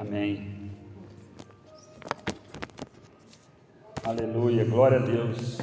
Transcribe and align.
Amém. 0.00 0.70
Aleluia, 4.02 4.64
glória 4.64 4.96
a 4.96 5.02
Deus. 5.02 5.58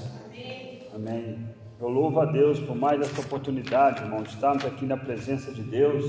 Amém. 0.93 1.39
Eu 1.81 1.89
louvo 1.89 2.19
a 2.19 2.25
Deus 2.25 2.59
por 2.59 2.75
mais 2.75 3.01
essa 3.01 3.19
oportunidade, 3.19 4.03
irmão, 4.03 4.21
de 4.21 4.29
estarmos 4.29 4.63
aqui 4.63 4.85
na 4.85 4.95
presença 4.95 5.51
de 5.51 5.63
Deus, 5.63 6.05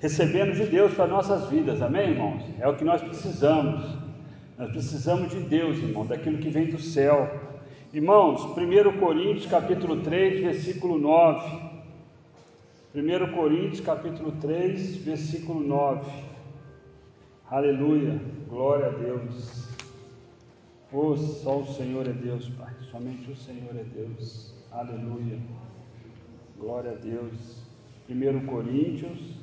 recebendo 0.00 0.54
de 0.54 0.64
Deus 0.64 0.94
para 0.94 1.06
nossas 1.06 1.50
vidas, 1.50 1.82
amém, 1.82 2.12
irmãos? 2.12 2.42
É 2.58 2.66
o 2.66 2.74
que 2.74 2.84
nós 2.84 3.02
precisamos. 3.02 3.84
Nós 4.56 4.70
precisamos 4.70 5.30
de 5.30 5.40
Deus, 5.40 5.76
irmão, 5.76 6.06
daquilo 6.06 6.38
que 6.38 6.48
vem 6.48 6.70
do 6.70 6.80
céu. 6.80 7.38
Irmãos, 7.92 8.46
1 8.56 8.98
Coríntios 8.98 9.44
capítulo 9.44 10.00
3, 10.00 10.40
versículo 10.40 10.96
9. 10.96 11.60
1 12.94 13.32
Coríntios 13.34 13.80
capítulo 13.82 14.32
3, 14.40 14.96
versículo 15.04 15.60
9. 15.60 16.35
Aleluia, 17.48 18.20
glória 18.48 18.88
a 18.88 18.90
Deus. 18.90 19.68
Oh, 20.92 21.16
só 21.16 21.60
o 21.60 21.66
Senhor 21.74 22.04
é 22.08 22.12
Deus, 22.12 22.48
Pai. 22.48 22.74
Somente 22.90 23.30
o 23.30 23.36
Senhor 23.36 23.70
é 23.76 23.84
Deus. 23.84 24.52
Aleluia. 24.72 25.38
Glória 26.58 26.90
a 26.90 26.94
Deus. 26.96 27.62
1 28.10 28.46
Coríntios, 28.46 29.36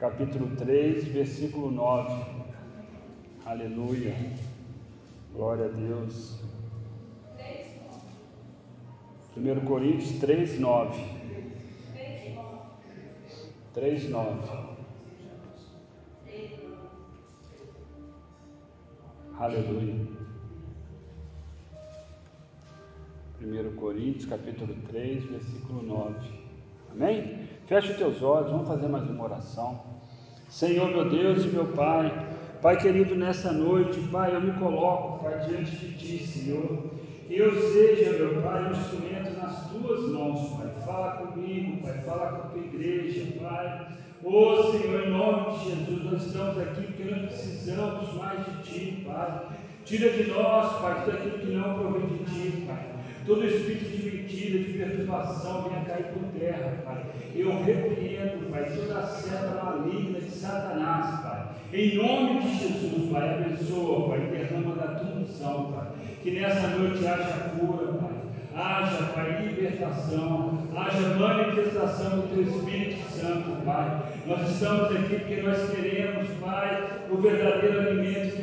capítulo 0.00 0.56
3, 0.56 1.04
versículo 1.04 1.70
9. 1.70 2.24
Aleluia. 3.46 4.16
Glória 5.32 5.66
a 5.66 5.68
Deus. 5.68 6.40
1 9.36 9.60
Coríntios 9.64 10.18
3, 10.18 10.58
9. 10.58 11.04
3, 13.74 14.10
9. 14.10 14.67
Aleluia. 19.40 19.94
1 23.40 23.76
Coríntios, 23.76 24.26
capítulo 24.26 24.74
3, 24.88 25.26
versículo 25.26 25.80
9. 25.80 26.14
Amém? 26.90 27.46
Feche 27.68 27.92
os 27.92 27.96
teus 27.98 28.20
olhos, 28.20 28.50
vamos 28.50 28.66
fazer 28.66 28.88
mais 28.88 29.08
uma 29.08 29.22
oração. 29.22 29.80
Senhor, 30.48 30.88
meu 30.88 31.08
Deus 31.08 31.44
e 31.44 31.48
meu 31.50 31.66
Pai, 31.66 32.10
Pai 32.60 32.78
querido, 32.78 33.14
nessa 33.14 33.52
noite, 33.52 34.00
Pai, 34.10 34.34
eu 34.34 34.40
me 34.40 34.58
coloco, 34.58 35.22
Pai, 35.22 35.38
diante 35.46 35.70
de 35.70 35.96
Ti, 35.96 36.26
Senhor. 36.26 36.90
Que 37.28 37.38
eu 37.38 37.54
seja, 37.54 38.18
meu 38.18 38.42
Pai, 38.42 38.64
um 38.64 38.72
instrumento 38.72 39.38
nas 39.38 39.70
Tuas 39.70 40.10
mãos, 40.10 40.56
Pai. 40.56 40.74
Fala 40.84 41.12
comigo, 41.18 41.80
Pai, 41.80 41.96
fala 41.98 42.32
com 42.32 42.36
a 42.42 42.50
Tua 42.50 42.64
igreja, 42.64 43.38
Pai. 43.40 43.98
Ô 44.24 44.30
oh, 44.30 44.72
Senhor, 44.72 45.06
em 45.06 45.10
nome 45.10 45.58
de 45.58 45.64
Jesus, 45.70 46.04
nós 46.04 46.26
estamos 46.26 46.58
aqui 46.58 46.82
porque 46.82 47.04
nós 47.04 47.26
precisamos 47.26 48.14
mais 48.14 48.44
de 48.44 48.62
Ti, 48.64 49.04
Pai. 49.06 49.42
Tira 49.84 50.10
de 50.10 50.24
nós, 50.24 50.80
Pai, 50.80 51.04
tudo 51.04 51.16
aquilo 51.16 51.38
que 51.38 51.52
não 51.52 51.74
provém 51.74 52.06
de 52.08 52.24
Ti, 52.24 52.64
Pai. 52.66 52.84
Todo 53.24 53.46
espírito 53.46 53.84
de 53.84 54.10
mentira, 54.10 54.58
de 54.58 54.72
perturbação 54.72 55.68
venha 55.68 55.84
cair 55.84 56.06
por 56.06 56.24
terra, 56.36 56.82
Pai. 56.84 57.04
Eu 57.32 57.62
repreendo, 57.62 58.50
Pai, 58.50 58.64
toda 58.74 58.98
a 58.98 59.06
seta 59.06 59.62
maligna 59.62 60.18
de 60.18 60.30
Satanás, 60.32 61.20
Pai. 61.20 61.48
Em 61.72 61.96
nome 61.96 62.40
de 62.40 62.58
Jesus, 62.58 63.12
Pai, 63.12 63.34
abençoa, 63.34 64.08
Pai, 64.08 64.20
derrama 64.32 64.74
da 64.74 64.94
tua 64.96 65.14
unção, 65.14 65.72
Pai. 65.72 65.86
Que 66.24 66.32
nessa 66.32 66.66
noite 66.76 67.06
haja 67.06 67.52
cura, 67.56 67.92
Pai. 67.92 68.18
Haja, 68.52 69.12
Pai, 69.14 69.46
libertação, 69.46 70.57
haja 70.76 71.16
manifestação 71.16 72.20
do 72.20 72.28
Teu 72.28 72.42
Espírito 72.42 73.10
Santo, 73.10 73.64
Pai. 73.64 74.02
Nós 74.26 74.50
estamos 74.50 74.90
aqui 74.90 75.16
porque 75.16 75.42
nós 75.42 75.70
queremos, 75.70 76.28
Pai, 76.40 76.82
o 77.10 77.16
verdadeiro 77.16 77.80
alimento 77.80 78.38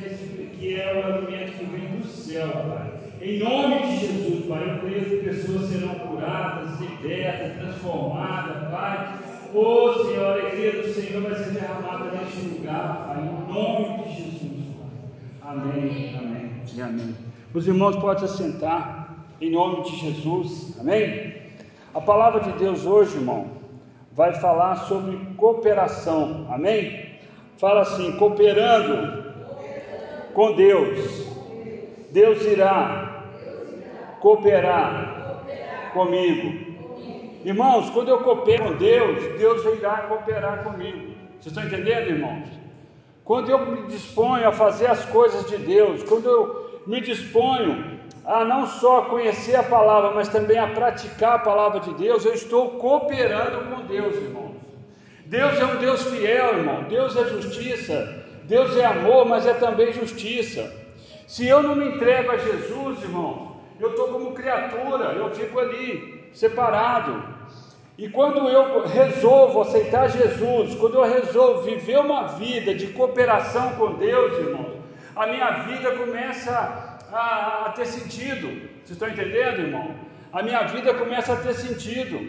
que 0.65 0.81
é, 0.81 0.95
o 0.95 1.13
alimento 1.13 1.57
que 1.59 1.65
vem 1.65 1.99
do 1.99 2.07
céu, 2.07 2.47
Pai. 2.49 2.91
Em 3.21 3.39
nome 3.39 3.80
de 3.83 3.97
Jesus, 3.99 4.45
Pai, 4.47 4.64
eu 4.67 4.80
creio 4.80 5.05
que 5.05 5.30
pessoas 5.30 5.69
serão 5.69 5.93
curadas, 5.95 6.80
libertas, 6.80 7.58
transformadas, 7.58 8.69
Pai. 8.71 9.19
Oh 9.53 9.93
Senhor, 9.93 10.25
a 10.25 10.31
alegria 10.31 10.81
do 10.81 10.93
Senhor 10.93 11.21
vai 11.21 11.35
ser 11.35 11.52
derramada 11.52 12.11
neste 12.11 12.47
lugar, 12.47 13.05
Pai, 13.08 13.23
em 13.23 13.53
nome 13.53 14.03
de 14.03 14.15
Jesus, 14.15 14.65
Pai. 14.75 15.52
Amém, 15.52 16.15
amém 16.17 16.52
e 16.75 16.81
amém. 16.81 17.15
Os 17.53 17.67
irmãos 17.67 17.95
podem 17.97 18.27
se 18.27 18.37
sentar, 18.37 19.15
em 19.39 19.52
nome 19.52 19.83
de 19.83 19.97
Jesus, 19.97 20.75
amém? 20.80 21.45
A 21.95 22.02
palavra 22.02 22.42
de 22.42 22.52
Deus 22.60 22.86
hoje, 22.86 23.16
irmão, 23.16 23.52
vai 24.11 24.33
falar 24.33 24.76
sobre 24.80 25.16
cooperação, 25.38 26.45
amém? 26.52 27.16
Fala 27.58 27.83
assim: 27.83 28.17
cooperando 28.17 29.33
com 30.33 30.52
Deus, 30.52 31.26
Deus 32.11 32.44
irá 32.44 33.23
cooperar 34.20 35.39
comigo. 35.94 36.76
Irmãos, 37.45 37.89
quando 37.92 38.10
eu 38.10 38.20
coopero 38.20 38.66
com 38.66 38.73
Deus, 38.73 39.38
Deus 39.38 39.64
irá 39.77 40.00
cooperar 40.10 40.66
comigo. 40.66 41.16
Vocês 41.39 41.45
estão 41.45 41.64
entendendo, 41.64 42.10
irmãos? 42.10 42.50
Quando 43.23 43.50
eu 43.50 43.66
me 43.67 43.88
disponho 43.88 44.45
a 44.45 44.52
fazer 44.52 44.88
as 44.88 45.06
coisas 45.06 45.48
de 45.48 45.56
Deus, 45.60 46.04
quando 46.04 46.26
eu 46.26 46.82
me 46.86 47.00
disponho 47.00 47.95
a 48.25 48.43
não 48.43 48.65
só 48.65 49.03
conhecer 49.03 49.55
a 49.55 49.63
palavra, 49.63 50.11
mas 50.11 50.27
também 50.27 50.58
a 50.58 50.67
praticar 50.67 51.36
a 51.36 51.39
palavra 51.39 51.80
de 51.80 51.93
Deus, 51.93 52.25
eu 52.25 52.33
estou 52.33 52.71
cooperando 52.71 53.69
com 53.69 53.86
Deus, 53.86 54.15
irmãos. 54.15 54.55
Deus 55.25 55.59
é 55.59 55.65
um 55.65 55.77
Deus 55.77 56.03
fiel, 56.03 56.58
irmão. 56.58 56.83
Deus 56.83 57.15
é 57.15 57.25
justiça. 57.25 58.23
Deus 58.43 58.75
é 58.77 58.85
amor, 58.85 59.25
mas 59.25 59.45
é 59.45 59.53
também 59.53 59.91
justiça. 59.93 60.71
Se 61.27 61.47
eu 61.47 61.64
não 61.64 61.75
me 61.75 61.87
entrego 61.87 62.31
a 62.31 62.37
Jesus, 62.37 63.02
irmão, 63.02 63.58
eu 63.80 63.89
estou 63.89 64.08
como 64.09 64.33
criatura, 64.33 65.14
eu 65.14 65.30
fico 65.31 65.59
ali, 65.59 66.30
separado. 66.33 67.23
E 67.97 68.09
quando 68.09 68.47
eu 68.49 68.85
resolvo 68.85 69.61
aceitar 69.61 70.09
Jesus, 70.09 70.75
quando 70.75 70.95
eu 70.95 71.03
resolvo 71.03 71.64
viver 71.64 71.97
uma 71.99 72.27
vida 72.27 72.73
de 72.75 72.87
cooperação 72.87 73.73
com 73.73 73.93
Deus, 73.93 74.37
irmão, 74.37 74.75
a 75.15 75.25
minha 75.27 75.49
vida 75.64 75.91
começa 75.91 76.84
a, 77.15 77.65
a 77.67 77.70
ter 77.71 77.86
sentido. 77.86 78.48
Vocês 78.83 78.92
estão 78.92 79.08
entendendo, 79.09 79.59
irmão? 79.61 79.95
A 80.33 80.43
minha 80.43 80.64
vida 80.64 80.93
começa 80.93 81.33
a 81.33 81.37
ter 81.37 81.53
sentido. 81.53 82.20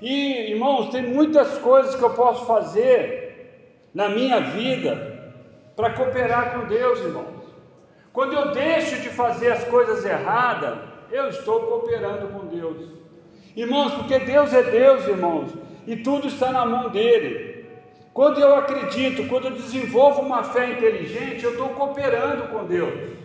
E, 0.00 0.52
irmãos, 0.52 0.90
tem 0.90 1.02
muitas 1.02 1.58
coisas 1.58 1.94
que 1.94 2.02
eu 2.02 2.10
posso 2.10 2.46
fazer 2.46 3.90
na 3.94 4.08
minha 4.08 4.40
vida 4.40 5.34
para 5.76 5.92
cooperar 5.92 6.54
com 6.54 6.66
Deus, 6.66 6.98
irmãos. 7.00 7.40
Quando 8.12 8.32
eu 8.32 8.52
deixo 8.52 9.00
de 9.02 9.10
fazer 9.10 9.52
as 9.52 9.64
coisas 9.64 10.04
erradas, 10.04 10.78
eu 11.12 11.28
estou 11.28 11.60
cooperando 11.60 12.28
com 12.28 12.46
Deus. 12.46 12.88
Irmãos, 13.54 13.92
porque 13.94 14.18
Deus 14.20 14.54
é 14.54 14.62
Deus, 14.62 15.06
irmãos, 15.06 15.50
e 15.86 15.96
tudo 15.96 16.28
está 16.28 16.50
na 16.50 16.64
mão 16.64 16.88
dele. 16.88 17.66
Quando 18.14 18.40
eu 18.40 18.54
acredito, 18.56 19.28
quando 19.28 19.46
eu 19.46 19.52
desenvolvo 19.52 20.22
uma 20.22 20.42
fé 20.42 20.70
inteligente, 20.70 21.44
eu 21.44 21.52
estou 21.52 21.68
cooperando 21.70 22.48
com 22.48 22.64
Deus. 22.64 23.19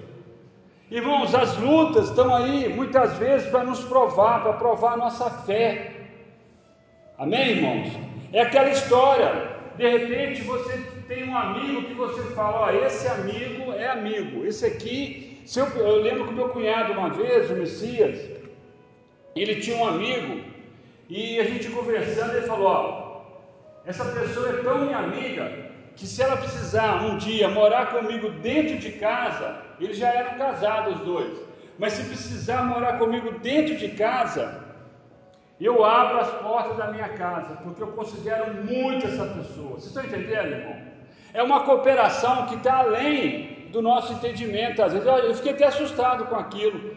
Irmãos, 0.91 1.33
as 1.33 1.57
lutas 1.57 2.09
estão 2.09 2.33
aí 2.35 2.69
muitas 2.69 3.17
vezes 3.17 3.49
para 3.49 3.63
nos 3.63 3.83
provar, 3.85 4.43
para 4.43 4.53
provar 4.53 4.93
a 4.93 4.97
nossa 4.97 5.29
fé. 5.31 5.91
Amém, 7.17 7.57
irmãos? 7.57 7.91
É 8.31 8.41
aquela 8.41 8.69
história. 8.69 9.55
De 9.77 9.89
repente 9.89 10.43
você 10.43 10.77
tem 11.07 11.27
um 11.27 11.35
amigo 11.35 11.83
que 11.83 11.93
você 11.95 12.21
fala, 12.35 12.67
ó, 12.67 12.71
esse 12.71 13.07
amigo 13.07 13.73
é 13.73 13.87
amigo. 13.87 14.45
Esse 14.45 14.67
aqui, 14.67 15.41
eu, 15.55 15.65
eu 15.81 16.01
lembro 16.03 16.27
que 16.27 16.33
meu 16.35 16.49
cunhado 16.49 16.93
uma 16.93 17.09
vez, 17.09 17.49
o 17.49 17.55
Messias, 17.55 18.19
ele 19.35 19.55
tinha 19.55 19.77
um 19.77 19.87
amigo 19.87 20.43
e 21.09 21.39
a 21.39 21.45
gente 21.45 21.67
conversando, 21.69 22.37
ele 22.37 22.45
falou, 22.45 22.67
ó, 22.67 23.21
essa 23.87 24.05
pessoa 24.05 24.49
é 24.49 24.63
tão 24.63 24.85
minha 24.85 24.97
amiga 24.97 25.64
que 25.95 26.05
se 26.05 26.21
ela 26.21 26.37
precisar 26.37 27.03
um 27.03 27.17
dia 27.17 27.47
morar 27.47 27.91
comigo 27.91 28.29
dentro 28.29 28.77
de 28.77 28.91
casa, 28.93 29.57
eles 29.79 29.97
já 29.97 30.09
eram 30.09 30.37
casados 30.37 30.95
os 30.95 31.01
dois, 31.01 31.41
mas 31.79 31.93
se 31.93 32.03
precisar 32.03 32.63
morar 32.63 32.97
comigo 32.97 33.39
dentro 33.39 33.75
de 33.75 33.89
casa, 33.89 34.63
eu 35.59 35.85
abro 35.85 36.19
as 36.19 36.29
portas 36.41 36.75
da 36.77 36.87
minha 36.91 37.09
casa, 37.09 37.55
porque 37.63 37.81
eu 37.81 37.87
considero 37.87 38.53
muito 38.63 39.07
essa 39.07 39.25
pessoa. 39.25 39.71
Vocês 39.71 39.85
estão 39.85 40.03
entendendo, 40.03 40.51
irmão? 40.51 40.75
É 41.33 41.41
uma 41.41 41.61
cooperação 41.63 42.45
que 42.47 42.55
está 42.55 42.79
além 42.79 43.69
do 43.71 43.81
nosso 43.81 44.13
entendimento. 44.13 44.81
Às 44.81 44.93
vezes 44.93 45.07
eu 45.07 45.33
fiquei 45.35 45.53
até 45.53 45.65
assustado 45.65 46.25
com 46.25 46.35
aquilo. 46.35 46.95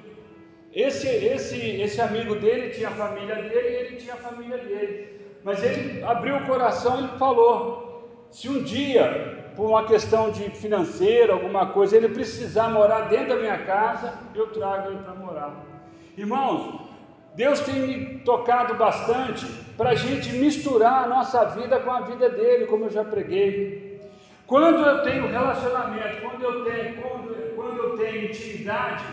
Esse, 0.73 1.09
esse, 1.09 1.59
esse 1.81 2.01
amigo 2.01 2.35
dele 2.37 2.71
tinha 2.71 2.89
a 2.89 2.93
família 2.93 3.37
dele 3.37 3.69
e 3.69 3.75
ele 3.75 3.97
tinha 3.97 4.15
a 4.15 4.19
família 4.19 4.59
dele. 4.59 5.21
Mas 5.45 5.63
ele 5.63 6.03
abriu 6.05 6.37
o 6.37 6.47
coração 6.47 7.05
e 7.05 7.19
falou: 7.19 7.88
se 8.31 8.49
um 8.49 8.63
dia, 8.63 9.53
por 9.57 9.69
uma 9.69 9.85
questão 9.87 10.31
de 10.31 10.51
financeira, 10.51 11.33
alguma 11.33 11.67
coisa, 11.67 11.97
ele 11.97 12.09
precisar 12.09 12.69
morar 12.69 13.09
dentro 13.09 13.31
da 13.31 13.37
minha 13.37 13.59
casa, 13.59 14.15
eu 14.35 14.49
trago 14.49 14.91
ele 14.91 14.99
para 14.99 15.15
morar. 15.15 15.65
Irmãos, 16.17 16.81
Deus 17.35 17.61
tem 17.61 17.75
me 17.75 18.19
tocado 18.21 18.75
bastante 18.75 19.47
para 19.77 19.91
a 19.91 19.95
gente 19.95 20.33
misturar 20.35 21.05
a 21.05 21.07
nossa 21.07 21.45
vida 21.47 21.79
com 21.79 21.91
a 21.91 22.01
vida 22.01 22.29
dele, 22.29 22.67
como 22.67 22.87
eu 22.87 22.91
já 22.91 23.05
preguei. 23.05 24.01
Quando 24.47 24.85
eu 24.85 25.03
tenho 25.03 25.29
relacionamento, 25.29 26.21
quando 26.21 26.43
eu 26.43 26.65
tenho, 26.65 27.03
quando, 27.03 27.55
quando 27.55 27.77
eu 27.79 27.97
tenho 27.97 28.25
intimidade 28.27 29.05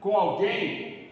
com 0.00 0.16
alguém, 0.16 1.08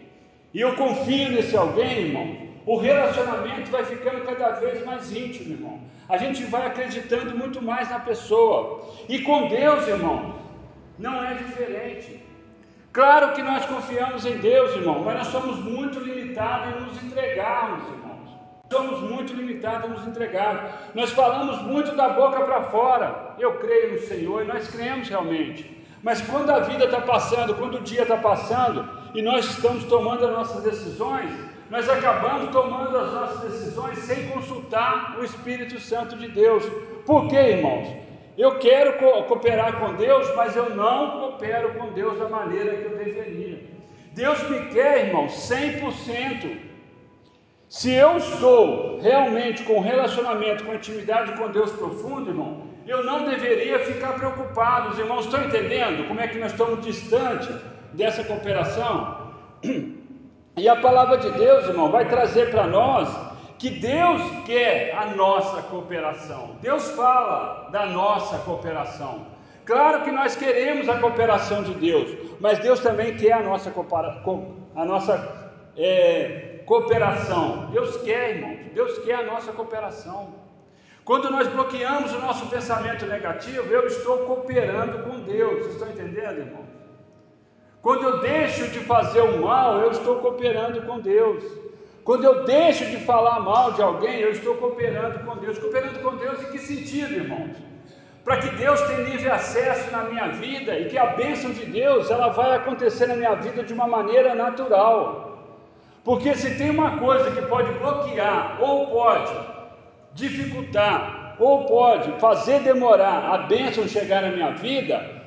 e 0.54 0.60
eu 0.60 0.76
confio 0.76 1.30
nesse 1.30 1.56
alguém, 1.56 2.06
irmão, 2.06 2.36
o 2.66 2.76
relacionamento 2.76 3.70
vai 3.70 3.84
ficando 3.84 4.24
cada 4.24 4.50
vez 4.52 4.84
mais 4.84 5.10
íntimo, 5.10 5.54
irmão. 5.54 5.80
A 6.12 6.18
gente 6.18 6.44
vai 6.44 6.66
acreditando 6.66 7.34
muito 7.34 7.62
mais 7.62 7.88
na 7.88 7.98
pessoa. 7.98 8.86
E 9.08 9.20
com 9.20 9.48
Deus, 9.48 9.88
irmão, 9.88 10.34
não 10.98 11.24
é 11.24 11.32
diferente. 11.32 12.22
Claro 12.92 13.32
que 13.32 13.42
nós 13.42 13.64
confiamos 13.64 14.26
em 14.26 14.36
Deus, 14.36 14.76
irmão, 14.76 14.98
mas 15.02 15.14
nós 15.16 15.28
somos 15.28 15.56
muito 15.60 15.98
limitados 16.00 16.68
em 16.68 16.80
nos 16.84 17.02
entregarmos, 17.02 17.88
irmãos. 17.88 18.28
Somos 18.70 19.00
muito 19.10 19.32
limitados 19.32 19.88
em 19.88 19.94
nos 19.94 20.06
entregarmos. 20.06 20.70
Nós 20.94 21.10
falamos 21.12 21.62
muito 21.62 21.96
da 21.96 22.10
boca 22.10 22.44
para 22.44 22.64
fora. 22.64 23.34
Eu 23.38 23.54
creio 23.60 23.94
no 23.94 24.00
Senhor 24.00 24.42
e 24.42 24.46
nós 24.46 24.68
cremos 24.68 25.08
realmente. 25.08 25.82
Mas 26.02 26.20
quando 26.20 26.50
a 26.50 26.58
vida 26.60 26.84
está 26.84 27.00
passando, 27.00 27.54
quando 27.54 27.78
o 27.78 27.80
dia 27.80 28.02
está 28.02 28.18
passando 28.18 28.86
e 29.14 29.22
nós 29.22 29.46
estamos 29.46 29.84
tomando 29.84 30.26
as 30.26 30.32
nossas 30.32 30.62
decisões, 30.62 31.30
nós 31.72 31.88
acabamos 31.88 32.50
tomando 32.50 32.94
as 32.98 33.12
nossas 33.14 33.50
decisões 33.50 33.98
sem 34.00 34.28
consultar 34.28 35.16
o 35.18 35.24
Espírito 35.24 35.80
Santo 35.80 36.18
de 36.18 36.28
Deus. 36.28 36.62
Por 37.06 37.28
quê, 37.28 37.36
irmãos? 37.56 37.88
Eu 38.36 38.58
quero 38.58 38.98
co 38.98 39.22
cooperar 39.22 39.80
com 39.80 39.94
Deus, 39.94 40.30
mas 40.36 40.54
eu 40.54 40.68
não 40.68 41.12
coopero 41.12 41.72
com 41.72 41.90
Deus 41.92 42.18
da 42.18 42.28
maneira 42.28 42.76
que 42.76 42.84
eu 42.84 42.98
deveria. 42.98 43.58
Deus 44.12 44.38
me 44.50 44.66
quer, 44.66 45.06
irmão, 45.06 45.28
100%. 45.28 46.58
Se 47.70 47.90
eu 47.90 48.18
estou 48.18 49.00
realmente 49.00 49.62
com 49.62 49.80
relacionamento, 49.80 50.64
com 50.64 50.74
intimidade 50.74 51.32
com 51.38 51.50
Deus 51.50 51.72
profundo, 51.72 52.28
irmão, 52.28 52.66
eu 52.86 53.02
não 53.02 53.24
deveria 53.24 53.78
ficar 53.78 54.12
preocupado. 54.12 54.90
Os 54.90 54.98
irmãos 54.98 55.24
estão 55.24 55.42
entendendo 55.42 56.06
como 56.06 56.20
é 56.20 56.28
que 56.28 56.38
nós 56.38 56.52
estamos 56.52 56.84
distante 56.84 57.50
dessa 57.94 58.22
cooperação? 58.24 59.32
E 60.56 60.68
a 60.68 60.76
palavra 60.76 61.16
de 61.16 61.30
Deus, 61.30 61.66
irmão, 61.66 61.90
vai 61.90 62.06
trazer 62.06 62.50
para 62.50 62.66
nós 62.66 63.08
que 63.58 63.70
Deus 63.70 64.20
quer 64.44 64.94
a 64.94 65.06
nossa 65.06 65.62
cooperação. 65.62 66.56
Deus 66.60 66.90
fala 66.90 67.70
da 67.70 67.86
nossa 67.86 68.36
cooperação. 68.38 69.26
Claro 69.64 70.02
que 70.02 70.10
nós 70.10 70.36
queremos 70.36 70.88
a 70.88 70.98
cooperação 70.98 71.62
de 71.62 71.72
Deus, 71.74 72.36
mas 72.40 72.58
Deus 72.58 72.80
também 72.80 73.16
quer 73.16 73.32
a 73.32 73.42
nossa, 73.42 73.72
a 74.74 74.84
nossa 74.84 75.52
é, 75.76 76.60
cooperação. 76.66 77.70
Deus 77.70 77.96
quer, 78.02 78.36
irmão. 78.36 78.56
Deus 78.74 78.98
quer 78.98 79.14
a 79.14 79.22
nossa 79.22 79.52
cooperação. 79.52 80.34
Quando 81.04 81.30
nós 81.30 81.48
bloqueamos 81.48 82.12
o 82.12 82.18
nosso 82.18 82.46
pensamento 82.46 83.06
negativo, 83.06 83.72
eu 83.72 83.86
estou 83.86 84.18
cooperando 84.26 85.02
com 85.04 85.20
Deus. 85.20 85.66
Estão 85.66 85.88
entendendo, 85.88 86.40
irmão? 86.40 86.71
Quando 87.82 88.04
eu 88.04 88.20
deixo 88.20 88.68
de 88.68 88.78
fazer 88.78 89.20
o 89.20 89.42
mal, 89.42 89.80
eu 89.80 89.90
estou 89.90 90.16
cooperando 90.20 90.80
com 90.82 91.00
Deus. 91.00 91.42
Quando 92.04 92.24
eu 92.24 92.44
deixo 92.44 92.86
de 92.86 92.98
falar 92.98 93.40
mal 93.40 93.72
de 93.72 93.82
alguém, 93.82 94.20
eu 94.20 94.30
estou 94.30 94.54
cooperando 94.54 95.18
com 95.24 95.36
Deus. 95.36 95.58
Cooperando 95.58 95.98
com 95.98 96.16
Deus 96.16 96.40
em 96.42 96.52
que 96.52 96.58
sentido, 96.58 97.12
irmãos? 97.12 97.56
Para 98.24 98.36
que 98.36 98.50
Deus 98.50 98.80
tenha 98.82 99.00
livre 99.00 99.28
acesso 99.28 99.90
na 99.90 100.04
minha 100.04 100.28
vida 100.28 100.78
e 100.78 100.88
que 100.88 100.96
a 100.96 101.06
bênção 101.06 101.50
de 101.50 101.64
Deus 101.66 102.08
ela 102.08 102.28
vai 102.28 102.54
acontecer 102.54 103.06
na 103.06 103.16
minha 103.16 103.34
vida 103.34 103.64
de 103.64 103.72
uma 103.72 103.88
maneira 103.88 104.32
natural. 104.32 105.38
Porque 106.04 106.34
se 106.36 106.56
tem 106.56 106.70
uma 106.70 106.98
coisa 106.98 107.32
que 107.32 107.42
pode 107.42 107.72
bloquear 107.72 108.58
ou 108.60 108.86
pode 108.88 109.32
dificultar 110.14 111.34
ou 111.38 111.64
pode 111.66 112.12
fazer 112.20 112.60
demorar 112.60 113.34
a 113.34 113.38
bênção 113.38 113.88
chegar 113.88 114.22
na 114.22 114.30
minha 114.30 114.52
vida, 114.52 115.21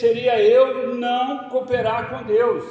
seria 0.00 0.40
eu 0.40 0.94
não 0.94 1.48
cooperar 1.48 2.10
com 2.10 2.24
Deus. 2.24 2.64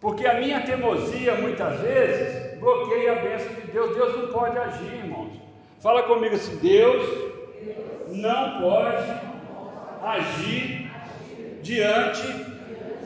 Porque 0.00 0.26
a 0.26 0.34
minha 0.34 0.60
teimosia 0.60 1.34
muitas 1.36 1.80
vezes 1.80 2.58
bloqueia 2.58 3.12
a 3.12 3.14
bênção 3.16 3.54
de 3.54 3.62
Deus. 3.72 3.94
Deus 3.94 4.16
não 4.16 4.28
pode 4.28 4.58
agir, 4.58 4.94
irmãos. 4.94 5.32
Fala 5.80 6.02
comigo 6.02 6.34
assim: 6.34 6.56
Deus 6.56 7.06
não 8.08 8.60
pode 8.60 9.12
agir 10.02 10.90
diante 11.62 12.26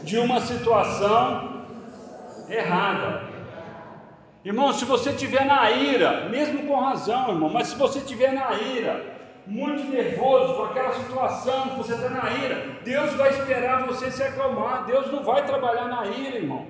de 0.02 0.19
uma 0.19 0.40
situação 0.40 1.64
errada. 2.49 3.29
Irmão, 4.44 4.73
se 4.73 4.85
você 4.85 5.12
tiver 5.12 5.44
na 5.44 5.70
ira, 5.70 6.29
mesmo 6.29 6.67
com 6.67 6.75
razão, 6.76 7.31
irmão, 7.31 7.50
mas 7.50 7.69
se 7.69 7.76
você 7.76 8.00
tiver 8.00 8.32
na 8.32 8.55
ira, 8.55 9.18
muito 9.49 9.91
nervoso 9.91 10.55
com 10.55 10.65
aquela 10.65 10.93
situação 10.93 11.77
você 11.79 11.95
está 11.95 12.11
na 12.11 12.31
ira, 12.45 12.81
Deus 12.85 13.15
vai 13.15 13.31
esperar 13.31 13.87
você 13.87 14.11
se 14.11 14.23
acalmar. 14.23 14.85
Deus 14.85 15.11
não 15.11 15.23
vai 15.25 15.45
trabalhar 15.47 15.89
na 15.89 16.06
ira, 16.06 16.37
irmãos. 16.37 16.69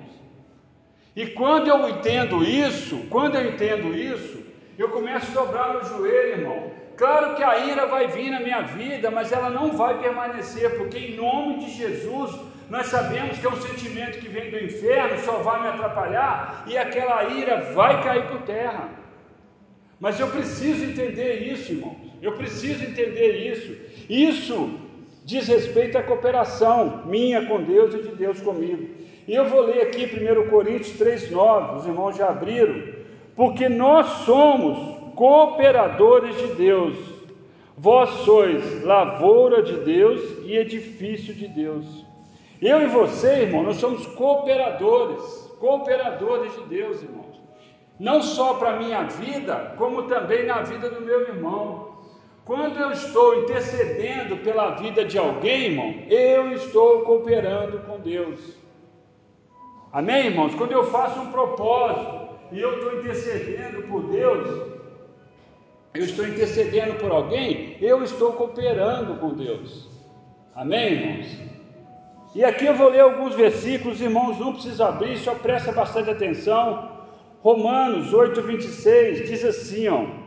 E 1.13 1.27
quando 1.27 1.67
eu 1.67 1.89
entendo 1.89 2.41
isso, 2.41 3.05
quando 3.09 3.35
eu 3.35 3.49
entendo 3.49 3.93
isso, 3.93 4.41
eu 4.77 4.87
começo 4.89 5.29
a 5.29 5.43
dobrar 5.43 5.73
meu 5.73 5.83
joelho, 5.83 6.39
irmão. 6.39 6.71
Claro 6.95 7.35
que 7.35 7.43
a 7.43 7.57
ira 7.57 7.85
vai 7.85 8.07
vir 8.07 8.31
na 8.31 8.39
minha 8.39 8.61
vida, 8.61 9.11
mas 9.11 9.31
ela 9.31 9.49
não 9.49 9.75
vai 9.75 9.99
permanecer, 9.99 10.77
porque 10.77 10.97
em 10.97 11.15
nome 11.17 11.59
de 11.59 11.71
Jesus 11.71 12.39
nós 12.69 12.87
sabemos 12.87 13.37
que 13.37 13.45
é 13.45 13.49
um 13.49 13.61
sentimento 13.61 14.19
que 14.19 14.29
vem 14.29 14.51
do 14.51 14.63
inferno, 14.63 15.19
só 15.25 15.39
vai 15.39 15.61
me 15.61 15.67
atrapalhar 15.67 16.63
e 16.65 16.77
aquela 16.77 17.25
ira 17.25 17.73
vai 17.73 18.01
cair 18.03 18.27
por 18.27 18.41
terra. 18.43 18.89
Mas 19.99 20.17
eu 20.17 20.27
preciso 20.29 20.85
entender 20.85 21.51
isso, 21.51 21.73
irmãos. 21.73 22.08
Eu 22.21 22.33
preciso 22.33 22.83
entender 22.83 23.51
isso. 23.51 23.75
Isso 24.09 24.69
diz 25.25 25.47
respeito 25.47 25.97
à 25.97 26.03
cooperação 26.03 27.03
minha 27.05 27.45
com 27.45 27.61
Deus 27.63 27.93
e 27.93 28.01
de 28.01 28.15
Deus 28.15 28.41
comigo. 28.41 28.89
E 29.27 29.35
eu 29.35 29.45
vou 29.45 29.61
ler 29.61 29.81
aqui 29.83 30.05
1 30.05 30.49
Coríntios 30.49 30.99
3,9, 30.99 31.77
os 31.77 31.85
irmãos 31.85 32.17
já 32.17 32.29
abriram, 32.29 32.81
porque 33.35 33.69
nós 33.69 34.07
somos 34.25 35.13
cooperadores 35.15 36.35
de 36.37 36.47
Deus. 36.55 36.95
Vós 37.77 38.09
sois 38.25 38.83
lavoura 38.83 39.61
de 39.61 39.73
Deus 39.81 40.19
e 40.45 40.57
edifício 40.57 41.33
de 41.33 41.47
Deus. 41.47 41.85
Eu 42.61 42.81
e 42.81 42.87
você, 42.87 43.43
irmão, 43.43 43.63
nós 43.63 43.77
somos 43.77 44.05
cooperadores, 44.07 45.21
cooperadores 45.59 46.53
de 46.55 46.61
Deus, 46.63 47.01
irmãos. 47.01 47.39
Não 47.99 48.21
só 48.21 48.55
para 48.55 48.71
a 48.71 48.79
minha 48.79 49.03
vida, 49.03 49.75
como 49.77 50.03
também 50.03 50.45
na 50.45 50.61
vida 50.61 50.89
do 50.89 51.01
meu 51.01 51.21
irmão. 51.21 51.88
Quando 52.49 52.79
eu 52.79 52.91
estou 52.91 53.43
intercedendo 53.43 54.37
pela 54.37 54.71
vida 54.71 55.05
de 55.05 55.19
alguém, 55.19 55.65
irmão, 55.65 55.93
eu 56.09 56.51
estou 56.53 57.01
cooperando 57.01 57.77
com 57.81 57.99
Deus. 57.99 58.39
Amém, 59.93 60.25
irmãos? 60.25 60.55
Quando 60.55 60.71
eu 60.71 60.85
faço 60.85 61.19
um 61.19 61.31
propósito 61.31 62.27
e 62.51 62.59
eu 62.59 62.73
estou 62.73 63.01
intercedendo 63.01 63.83
por 63.83 64.01
Deus, 64.09 64.63
eu 65.93 66.03
estou 66.03 66.27
intercedendo 66.27 66.95
por 66.95 67.11
alguém, 67.11 67.77
eu 67.79 68.01
estou 68.03 68.33
cooperando 68.33 69.19
com 69.19 69.29
Deus. 69.35 69.87
Amém, 70.55 70.93
irmãos? 70.93 71.37
E 72.33 72.43
aqui 72.43 72.65
eu 72.65 72.73
vou 72.73 72.89
ler 72.89 73.01
alguns 73.01 73.35
versículos, 73.35 74.01
irmãos, 74.01 74.39
não 74.39 74.53
precisa 74.53 74.87
abrir, 74.87 75.19
só 75.19 75.35
presta 75.35 75.71
bastante 75.71 76.09
atenção. 76.09 76.97
Romanos 77.43 78.11
8, 78.11 78.41
26 78.41 79.29
diz 79.29 79.45
assim: 79.45 79.87
ó. 79.87 80.18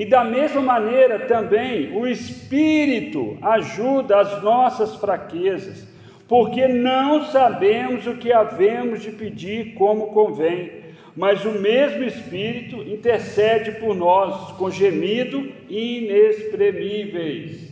E 0.00 0.04
da 0.06 0.24
mesma 0.24 0.62
maneira 0.62 1.26
também 1.26 1.94
o 1.94 2.06
Espírito 2.06 3.36
ajuda 3.42 4.18
as 4.18 4.42
nossas 4.42 4.96
fraquezas, 4.96 5.86
porque 6.26 6.66
não 6.66 7.26
sabemos 7.26 8.06
o 8.06 8.16
que 8.16 8.32
havemos 8.32 9.02
de 9.02 9.12
pedir 9.12 9.74
como 9.74 10.06
convém, 10.06 10.72
mas 11.14 11.44
o 11.44 11.50
mesmo 11.50 12.02
Espírito 12.02 12.76
intercede 12.76 13.72
por 13.72 13.94
nós 13.94 14.52
com 14.52 14.70
gemido 14.70 15.52
inexprimíveis. 15.68 17.70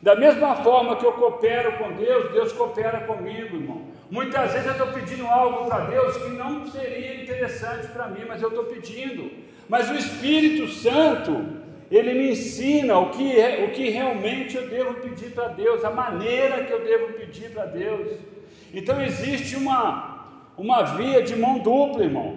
Da 0.00 0.14
mesma 0.14 0.54
forma 0.54 0.94
que 0.94 1.04
eu 1.04 1.14
coopero 1.14 1.72
com 1.78 1.90
Deus, 1.94 2.30
Deus 2.30 2.52
coopera 2.52 3.00
comigo, 3.00 3.56
irmão. 3.56 3.86
Muitas 4.08 4.52
vezes 4.52 4.68
eu 4.68 4.74
estou 4.74 4.92
pedindo 4.92 5.26
algo 5.26 5.68
para 5.68 5.86
Deus 5.86 6.16
que 6.16 6.28
não 6.28 6.64
seria 6.68 7.20
interessante 7.20 7.88
para 7.88 8.06
mim, 8.06 8.20
mas 8.28 8.40
eu 8.40 8.50
estou 8.50 8.66
pedindo. 8.66 9.49
Mas 9.70 9.88
o 9.88 9.94
Espírito 9.94 10.66
Santo, 10.66 11.46
ele 11.92 12.12
me 12.12 12.32
ensina 12.32 12.98
o 12.98 13.10
que, 13.10 13.40
é, 13.40 13.64
o 13.64 13.70
que 13.70 13.88
realmente 13.88 14.56
eu 14.56 14.68
devo 14.68 14.94
pedir 14.94 15.30
para 15.30 15.46
Deus, 15.46 15.84
a 15.84 15.90
maneira 15.90 16.64
que 16.64 16.72
eu 16.72 16.82
devo 16.84 17.12
pedir 17.12 17.50
para 17.50 17.66
Deus. 17.66 18.18
Então 18.74 19.00
existe 19.00 19.54
uma, 19.54 20.26
uma 20.58 20.82
via 20.82 21.22
de 21.22 21.36
mão 21.36 21.60
dupla, 21.60 22.02
irmão. 22.02 22.36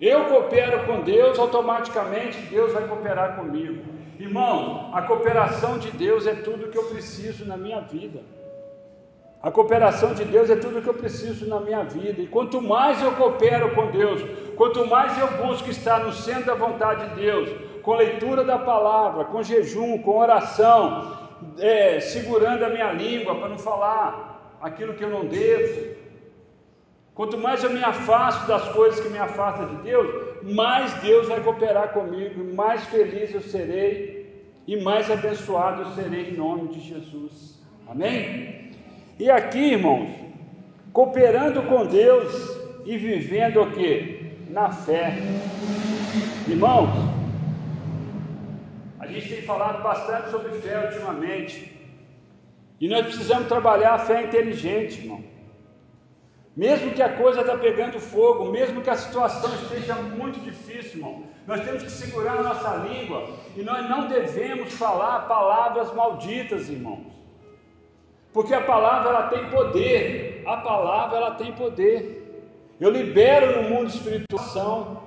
Eu 0.00 0.24
coopero 0.30 0.86
com 0.86 1.02
Deus, 1.02 1.38
automaticamente 1.38 2.38
Deus 2.56 2.72
vai 2.72 2.88
cooperar 2.88 3.36
comigo. 3.36 3.82
Irmão, 4.18 4.90
a 4.94 5.02
cooperação 5.02 5.78
de 5.78 5.90
Deus 5.90 6.26
é 6.26 6.34
tudo 6.34 6.70
que 6.70 6.78
eu 6.78 6.84
preciso 6.84 7.44
na 7.44 7.58
minha 7.58 7.80
vida. 7.80 8.20
A 9.42 9.50
cooperação 9.50 10.14
de 10.14 10.24
Deus 10.24 10.48
é 10.50 10.56
tudo 10.56 10.80
que 10.80 10.88
eu 10.88 10.94
preciso 10.94 11.46
na 11.46 11.60
minha 11.60 11.84
vida. 11.84 12.20
E 12.20 12.26
quanto 12.26 12.60
mais 12.60 13.02
eu 13.02 13.12
coopero 13.12 13.74
com 13.74 13.90
Deus, 13.90 14.22
quanto 14.56 14.86
mais 14.86 15.16
eu 15.18 15.28
busco 15.44 15.70
estar 15.70 16.00
no 16.00 16.12
centro 16.12 16.46
da 16.46 16.54
vontade 16.54 17.08
de 17.08 17.20
Deus, 17.20 17.50
com 17.82 17.94
leitura 17.94 18.42
da 18.42 18.58
palavra, 18.58 19.24
com 19.26 19.42
jejum, 19.42 19.98
com 19.98 20.18
oração, 20.18 21.16
é, 21.58 22.00
segurando 22.00 22.64
a 22.64 22.68
minha 22.68 22.92
língua 22.92 23.34
para 23.36 23.48
não 23.48 23.58
falar 23.58 24.56
aquilo 24.60 24.94
que 24.94 25.04
eu 25.04 25.10
não 25.10 25.26
devo. 25.26 25.94
Quanto 27.14 27.38
mais 27.38 27.62
eu 27.62 27.70
me 27.70 27.82
afasto 27.82 28.46
das 28.46 28.68
coisas 28.70 29.00
que 29.00 29.08
me 29.08 29.18
afastam 29.18 29.66
de 29.68 29.82
Deus, 29.82 30.42
mais 30.42 30.92
Deus 30.94 31.28
vai 31.28 31.40
cooperar 31.40 31.92
comigo, 31.92 32.54
mais 32.54 32.84
feliz 32.86 33.32
eu 33.32 33.40
serei 33.40 34.44
e 34.66 34.76
mais 34.82 35.10
abençoado 35.10 35.82
eu 35.82 35.90
serei 35.92 36.30
em 36.30 36.36
nome 36.36 36.68
de 36.68 36.80
Jesus. 36.80 37.58
Amém? 37.88 38.72
E 39.18 39.30
aqui, 39.30 39.72
irmãos, 39.72 40.10
cooperando 40.92 41.62
com 41.62 41.86
Deus 41.86 42.58
e 42.84 42.98
vivendo 42.98 43.62
o 43.62 43.70
que? 43.70 44.25
Na 44.48 44.70
fé. 44.70 45.14
Irmãos, 46.48 46.90
a 49.00 49.06
gente 49.06 49.28
tem 49.28 49.42
falado 49.42 49.82
bastante 49.82 50.30
sobre 50.30 50.52
fé 50.60 50.86
ultimamente. 50.86 51.76
E 52.80 52.88
nós 52.88 53.06
precisamos 53.06 53.48
trabalhar 53.48 53.94
a 53.94 53.98
fé 53.98 54.22
inteligente, 54.22 55.00
irmão. 55.00 55.24
Mesmo 56.56 56.92
que 56.92 57.02
a 57.02 57.12
coisa 57.12 57.40
está 57.40 57.58
pegando 57.58 58.00
fogo, 58.00 58.50
mesmo 58.50 58.80
que 58.80 58.88
a 58.88 58.96
situação 58.96 59.52
esteja 59.54 59.94
muito 59.94 60.40
difícil, 60.40 61.00
irmão, 61.00 61.24
nós 61.46 61.60
temos 61.62 61.82
que 61.82 61.90
segurar 61.90 62.38
a 62.38 62.42
nossa 62.42 62.76
língua 62.88 63.28
e 63.54 63.62
nós 63.62 63.88
não 63.90 64.08
devemos 64.08 64.72
falar 64.72 65.28
palavras 65.28 65.92
malditas, 65.92 66.70
irmãos. 66.70 67.12
Porque 68.32 68.54
a 68.54 68.62
palavra 68.62 69.10
ela 69.10 69.28
tem 69.28 69.50
poder, 69.50 70.42
a 70.46 70.56
palavra 70.58 71.16
ela 71.16 71.30
tem 71.32 71.52
poder. 71.52 72.15
Eu 72.80 72.90
libero 72.90 73.62
no 73.62 73.70
mundo 73.70 73.88
espiritual. 73.88 75.04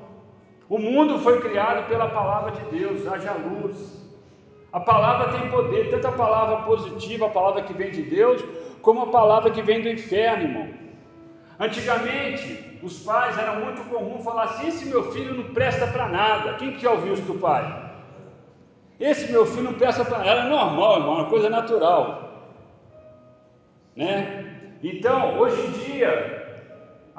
O 0.67 0.77
mundo 0.77 1.19
foi 1.19 1.41
criado 1.41 1.88
pela 1.88 2.09
palavra 2.09 2.51
de 2.51 2.77
Deus, 2.77 3.07
haja 3.07 3.33
luz. 3.33 3.99
A 4.71 4.79
palavra 4.79 5.38
tem 5.38 5.49
poder, 5.49 5.89
tanto 5.89 6.07
a 6.07 6.11
palavra 6.11 6.57
positiva, 6.57 7.25
a 7.25 7.29
palavra 7.29 7.63
que 7.63 7.73
vem 7.73 7.89
de 7.91 8.03
Deus, 8.03 8.43
como 8.81 9.01
a 9.01 9.07
palavra 9.07 9.49
que 9.49 9.61
vem 9.61 9.81
do 9.81 9.89
inferno, 9.89 10.43
irmão. 10.43 10.67
Antigamente, 11.59 12.79
os 12.81 12.99
pais 12.99 13.38
era 13.38 13.53
muito 13.53 13.81
comum 13.89 14.19
falar 14.19 14.43
assim: 14.43 14.67
esse 14.67 14.85
meu 14.85 15.11
filho 15.11 15.33
não 15.33 15.53
presta 15.53 15.88
para 15.88 16.07
nada. 16.07 16.53
Quem 16.53 16.73
que 16.73 16.81
já 16.81 16.91
ouviu 16.91 17.13
isso 17.13 17.23
do 17.23 17.35
pai? 17.39 17.89
Esse 18.99 19.31
meu 19.31 19.45
filho 19.45 19.63
não 19.63 19.73
presta 19.73 20.05
para 20.05 20.19
nada. 20.19 20.29
Era 20.29 20.43
normal, 20.45 20.99
irmão, 20.99 21.15
uma 21.15 21.25
coisa 21.25 21.49
natural. 21.49 22.29
Né? 23.95 24.75
Então, 24.83 25.39
hoje 25.39 25.59
em 25.61 25.71
dia, 25.71 26.38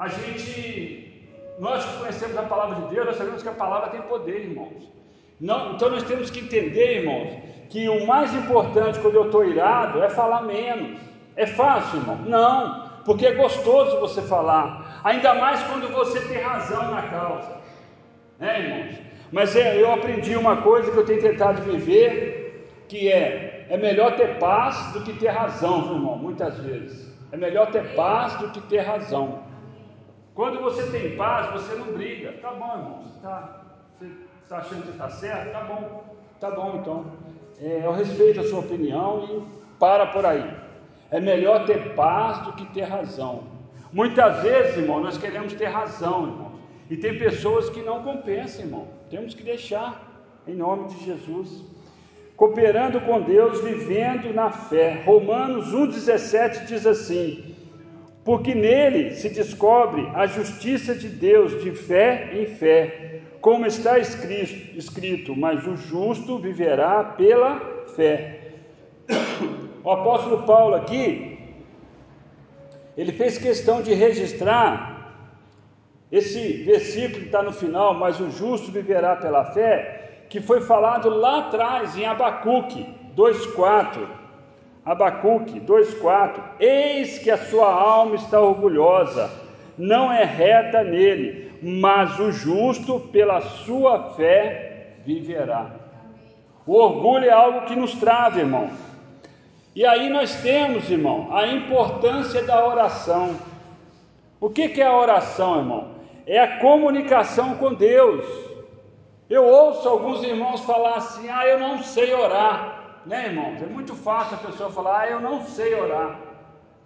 a 0.01 0.07
gente, 0.07 1.29
nós 1.59 1.85
que 1.85 1.99
conhecemos 1.99 2.37
a 2.37 2.43
palavra 2.43 2.75
de 2.81 2.95
Deus, 2.95 3.05
nós 3.05 3.17
sabemos 3.17 3.43
que 3.43 3.49
a 3.49 3.53
palavra 3.53 3.89
tem 3.89 4.01
poder, 4.01 4.41
irmãos. 4.49 4.89
Não, 5.39 5.73
então 5.73 5.89
nós 5.89 6.03
temos 6.03 6.29
que 6.29 6.39
entender, 6.39 7.01
irmãos, 7.01 7.37
que 7.69 7.87
o 7.87 8.05
mais 8.07 8.33
importante 8.33 8.99
quando 8.99 9.15
eu 9.15 9.25
estou 9.27 9.45
irado 9.45 10.01
é 10.01 10.09
falar 10.09 10.41
menos. 10.41 10.99
É 11.35 11.45
fácil, 11.45 11.99
irmão? 11.99 12.17
Não 12.25 12.91
porque 13.05 13.25
é 13.25 13.33
gostoso 13.33 13.99
você 13.99 14.21
falar, 14.21 15.01
ainda 15.03 15.33
mais 15.33 15.61
quando 15.63 15.91
você 15.91 16.19
tem 16.21 16.41
razão 16.41 16.91
na 16.91 17.01
causa, 17.03 17.57
né, 18.39 18.59
irmãos? 18.59 18.95
Mas 19.31 19.55
é, 19.55 19.81
eu 19.81 19.91
aprendi 19.91 20.35
uma 20.35 20.57
coisa 20.57 20.91
que 20.91 20.97
eu 20.97 21.05
tenho 21.05 21.21
tentado 21.21 21.61
viver, 21.61 22.67
que 22.87 23.11
é: 23.11 23.65
é 23.69 23.77
melhor 23.77 24.15
ter 24.15 24.37
paz 24.37 24.91
do 24.93 25.01
que 25.01 25.13
ter 25.13 25.29
razão, 25.29 25.93
irmão? 25.93 26.17
Muitas 26.17 26.59
vezes, 26.59 27.11
é 27.31 27.37
melhor 27.37 27.71
ter 27.71 27.95
paz 27.95 28.35
do 28.35 28.49
que 28.49 28.61
ter 28.61 28.81
razão. 28.81 29.50
Quando 30.33 30.61
você 30.61 30.83
tem 30.91 31.17
paz, 31.17 31.51
você 31.51 31.75
não 31.75 31.93
briga, 31.93 32.33
tá 32.41 32.51
bom, 32.51 32.71
irmão? 32.71 33.03
Você 33.03 33.17
está 33.17 33.61
tá 34.47 34.57
achando 34.57 34.83
que 34.83 34.91
está 34.91 35.09
certo? 35.09 35.51
Tá 35.51 35.61
bom, 35.61 36.03
tá 36.39 36.51
bom, 36.51 36.77
então. 36.79 37.05
É, 37.59 37.85
eu 37.85 37.91
respeito 37.91 38.39
a 38.39 38.43
sua 38.43 38.59
opinião 38.59 39.25
e 39.29 39.77
para 39.77 40.07
por 40.07 40.25
aí. 40.25 40.49
É 41.09 41.19
melhor 41.19 41.65
ter 41.65 41.93
paz 41.95 42.39
do 42.45 42.53
que 42.53 42.65
ter 42.73 42.83
razão. 42.83 43.43
Muitas 43.91 44.41
vezes, 44.41 44.77
irmão, 44.77 45.01
nós 45.01 45.17
queremos 45.17 45.53
ter 45.53 45.65
razão, 45.65 46.27
irmão. 46.27 46.51
E 46.89 46.95
tem 46.95 47.17
pessoas 47.17 47.69
que 47.69 47.81
não 47.81 48.01
compensam, 48.03 48.65
irmão. 48.65 48.87
Temos 49.09 49.33
que 49.33 49.43
deixar, 49.43 50.25
em 50.47 50.55
nome 50.55 50.87
de 50.87 51.03
Jesus. 51.03 51.63
Cooperando 52.37 53.01
com 53.01 53.21
Deus, 53.21 53.61
vivendo 53.61 54.33
na 54.33 54.49
fé. 54.49 55.03
Romanos 55.05 55.73
1,17 55.73 56.65
diz 56.65 56.87
assim: 56.87 57.50
Porque 58.23 58.53
nele 58.53 59.15
se 59.15 59.29
descobre 59.29 60.07
a 60.13 60.27
justiça 60.27 60.93
de 60.93 61.09
Deus 61.09 61.63
de 61.63 61.71
fé 61.71 62.29
em 62.33 62.45
fé, 62.45 63.21
como 63.41 63.65
está 63.65 63.97
escrito, 63.97 65.35
mas 65.35 65.65
o 65.65 65.75
justo 65.75 66.37
viverá 66.37 67.03
pela 67.03 67.59
fé. 67.95 68.53
O 69.83 69.89
apóstolo 69.89 70.43
Paulo 70.43 70.75
aqui, 70.75 71.39
ele 72.95 73.11
fez 73.11 73.39
questão 73.39 73.81
de 73.81 73.93
registrar 73.95 74.91
esse 76.11 76.63
versículo 76.63 77.21
que 77.21 77.25
está 77.25 77.41
no 77.41 77.51
final, 77.51 77.95
mas 77.95 78.19
o 78.19 78.29
justo 78.29 78.71
viverá 78.71 79.15
pela 79.15 79.45
fé, 79.45 80.25
que 80.29 80.39
foi 80.39 80.61
falado 80.61 81.09
lá 81.09 81.39
atrás 81.47 81.97
em 81.97 82.05
Abacuque 82.05 82.85
2,4. 83.15 84.20
Abacuque 84.85 85.59
2,4: 85.59 86.41
Eis 86.59 87.19
que 87.19 87.29
a 87.29 87.37
sua 87.37 87.71
alma 87.71 88.15
está 88.15 88.39
orgulhosa, 88.39 89.29
não 89.77 90.11
é 90.11 90.23
reta 90.23 90.83
nele, 90.83 91.51
mas 91.61 92.19
o 92.19 92.31
justo 92.31 92.99
pela 92.99 93.41
sua 93.41 94.13
fé 94.13 94.95
viverá. 95.05 95.71
O 96.65 96.73
orgulho 96.73 97.25
é 97.25 97.31
algo 97.31 97.65
que 97.65 97.75
nos 97.75 97.93
trava, 97.95 98.39
irmão. 98.39 98.69
E 99.75 99.85
aí 99.85 100.09
nós 100.09 100.41
temos, 100.41 100.89
irmão, 100.89 101.35
a 101.35 101.47
importância 101.47 102.43
da 102.43 102.65
oração. 102.65 103.35
O 104.39 104.49
que, 104.49 104.69
que 104.69 104.81
é 104.81 104.85
a 104.85 104.95
oração, 104.95 105.59
irmão? 105.59 105.91
É 106.25 106.39
a 106.39 106.57
comunicação 106.59 107.55
com 107.55 107.73
Deus. 107.73 108.25
Eu 109.29 109.45
ouço 109.45 109.87
alguns 109.87 110.23
irmãos 110.23 110.61
falar 110.61 110.95
assim: 110.95 111.29
ah, 111.29 111.47
eu 111.47 111.59
não 111.59 111.81
sei 111.81 112.13
orar, 112.13 112.80
né, 113.05 113.27
irmãos? 113.27 113.61
É 113.61 113.65
muito 113.65 113.95
fácil 113.95 114.35
a 114.35 114.39
pessoa 114.39 114.71
falar: 114.71 115.01
ah, 115.01 115.09
eu 115.09 115.19
não 115.19 115.43
sei 115.45 115.73
orar, 115.75 116.19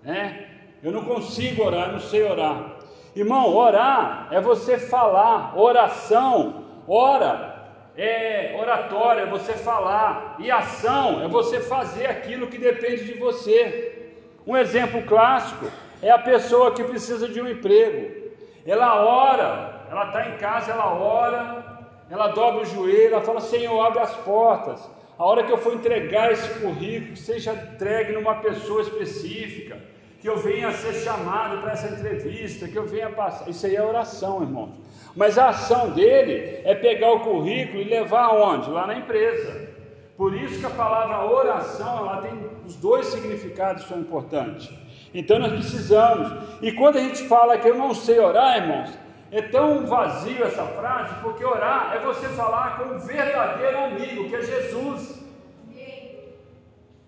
né? 0.03 0.47
Eu 0.81 0.91
não 0.91 1.03
consigo 1.03 1.63
orar, 1.63 1.87
eu 1.87 1.93
não 1.93 1.99
sei 1.99 2.23
orar. 2.23 2.75
Irmão, 3.15 3.55
orar 3.55 4.27
é 4.31 4.41
você 4.41 4.77
falar, 4.77 5.57
oração, 5.57 6.65
ora 6.87 7.55
é 7.97 8.57
oratória, 8.59 9.21
é 9.21 9.25
você 9.25 9.53
falar, 9.53 10.35
e 10.39 10.51
ação 10.51 11.23
é 11.23 11.27
você 11.27 11.61
fazer 11.61 12.07
aquilo 12.07 12.47
que 12.47 12.57
depende 12.57 13.05
de 13.05 13.13
você. 13.13 14.13
Um 14.45 14.55
exemplo 14.57 15.01
clássico 15.03 15.65
é 16.01 16.11
a 16.11 16.19
pessoa 16.19 16.71
que 16.71 16.83
precisa 16.83 17.27
de 17.27 17.41
um 17.41 17.47
emprego. 17.47 18.25
Ela 18.65 19.03
ora, 19.05 19.85
ela 19.89 20.07
está 20.07 20.29
em 20.29 20.37
casa, 20.37 20.71
ela 20.73 20.93
ora, 20.93 21.63
ela 22.09 22.27
dobra 22.27 22.63
o 22.63 22.65
joelho, 22.65 23.13
ela 23.13 23.21
fala: 23.21 23.39
Senhor, 23.39 23.79
abre 23.85 23.99
as 23.99 24.13
portas. 24.17 24.94
A 25.17 25.23
hora 25.23 25.43
que 25.43 25.51
eu 25.51 25.57
for 25.57 25.73
entregar 25.73 26.31
esse 26.31 26.59
currículo, 26.59 27.15
seja 27.15 27.53
entregue 27.53 28.13
numa 28.13 28.35
pessoa 28.35 28.81
específica, 28.81 29.77
que 30.19 30.27
eu 30.27 30.37
venha 30.37 30.67
a 30.67 30.73
ser 30.73 30.93
chamado 30.93 31.61
para 31.61 31.71
essa 31.71 31.87
entrevista, 31.87 32.67
que 32.67 32.75
eu 32.75 32.85
venha 32.85 33.09
passar. 33.09 33.49
Isso 33.49 33.65
aí 33.65 33.75
é 33.75 33.83
oração, 33.83 34.41
irmãos. 34.41 34.71
Mas 35.15 35.37
a 35.37 35.49
ação 35.49 35.91
dele 35.91 36.59
é 36.65 36.75
pegar 36.75 37.11
o 37.11 37.21
currículo 37.21 37.81
e 37.81 37.85
levar 37.85 38.25
aonde? 38.25 38.69
Lá 38.69 38.87
na 38.87 38.97
empresa. 38.97 39.69
Por 40.17 40.33
isso 40.33 40.59
que 40.59 40.65
a 40.65 40.69
palavra 40.69 41.25
oração, 41.25 41.99
ela 41.99 42.21
tem 42.21 42.31
os 42.65 42.75
dois 42.75 43.05
significados 43.07 43.85
são 43.87 43.99
importantes. 43.99 44.69
Então 45.13 45.39
nós 45.39 45.51
precisamos. 45.51 46.31
E 46.61 46.71
quando 46.73 46.97
a 46.97 47.01
gente 47.01 47.27
fala 47.27 47.57
que 47.57 47.69
eu 47.69 47.77
não 47.77 47.93
sei 47.93 48.19
orar, 48.19 48.57
irmãos, 48.57 48.89
é 49.31 49.41
tão 49.41 49.85
vazio 49.85 50.43
essa 50.43 50.63
frase, 50.63 51.15
porque 51.21 51.43
orar 51.43 51.93
é 51.95 51.99
você 51.99 52.27
falar 52.29 52.77
com 52.77 52.95
um 52.95 52.99
verdadeiro 52.99 53.77
amigo, 53.77 54.29
que 54.29 54.35
é 54.35 54.41
Jesus. 54.41 55.23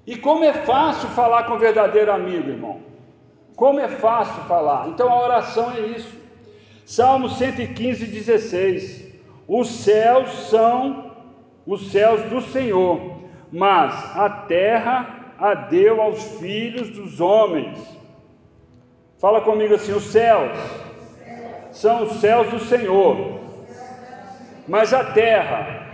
E 0.05 0.15
como 0.15 0.43
é 0.43 0.53
fácil 0.53 1.09
falar 1.09 1.43
com 1.43 1.55
um 1.55 1.59
verdadeiro 1.59 2.12
amigo, 2.12 2.50
irmão? 2.50 2.81
Como 3.55 3.79
é 3.79 3.88
fácil 3.88 4.41
falar. 4.43 4.88
Então 4.88 5.09
a 5.12 5.21
oração 5.21 5.71
é 5.71 5.81
isso. 5.81 6.15
Salmo 6.86 7.29
115, 7.29 8.05
16: 8.05 9.13
Os 9.47 9.67
céus 9.67 10.29
são 10.50 11.12
os 11.65 11.91
céus 11.91 12.21
do 12.29 12.39
Senhor, 12.39 13.17
mas 13.51 13.93
a 14.15 14.29
terra 14.29 15.33
a 15.38 15.53
deu 15.53 16.01
aos 16.01 16.24
filhos 16.39 16.89
dos 16.89 17.19
homens. 17.19 17.77
Fala 19.19 19.41
comigo 19.41 19.75
assim: 19.75 19.91
os 19.91 20.05
céus 20.05 20.57
são 21.77 22.05
os 22.05 22.13
céus 22.13 22.50
do 22.50 22.60
Senhor, 22.60 23.39
mas 24.67 24.91
a 24.93 25.12
terra 25.12 25.86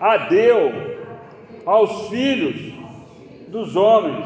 a 0.00 0.16
deu 0.16 0.70
aos 1.66 2.08
filhos 2.08 2.74
dos 3.48 3.74
homens. 3.74 4.24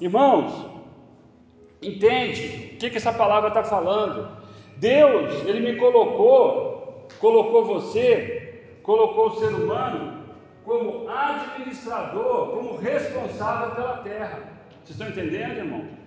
Irmãos, 0.00 0.66
entende 1.80 2.72
o 2.74 2.78
que, 2.78 2.90
que 2.90 2.96
essa 2.96 3.12
palavra 3.12 3.50
está 3.50 3.62
falando? 3.62 4.36
Deus, 4.78 5.44
Ele 5.46 5.60
me 5.60 5.78
colocou, 5.78 7.06
colocou 7.20 7.64
você, 7.64 8.64
colocou 8.82 9.28
o 9.28 9.36
ser 9.36 9.54
humano 9.54 10.24
como 10.64 11.08
administrador, 11.08 12.48
como 12.48 12.78
responsável 12.78 13.76
pela 13.76 13.98
terra. 13.98 14.40
Vocês 14.82 14.90
estão 14.90 15.08
entendendo, 15.08 15.58
irmão? 15.58 16.01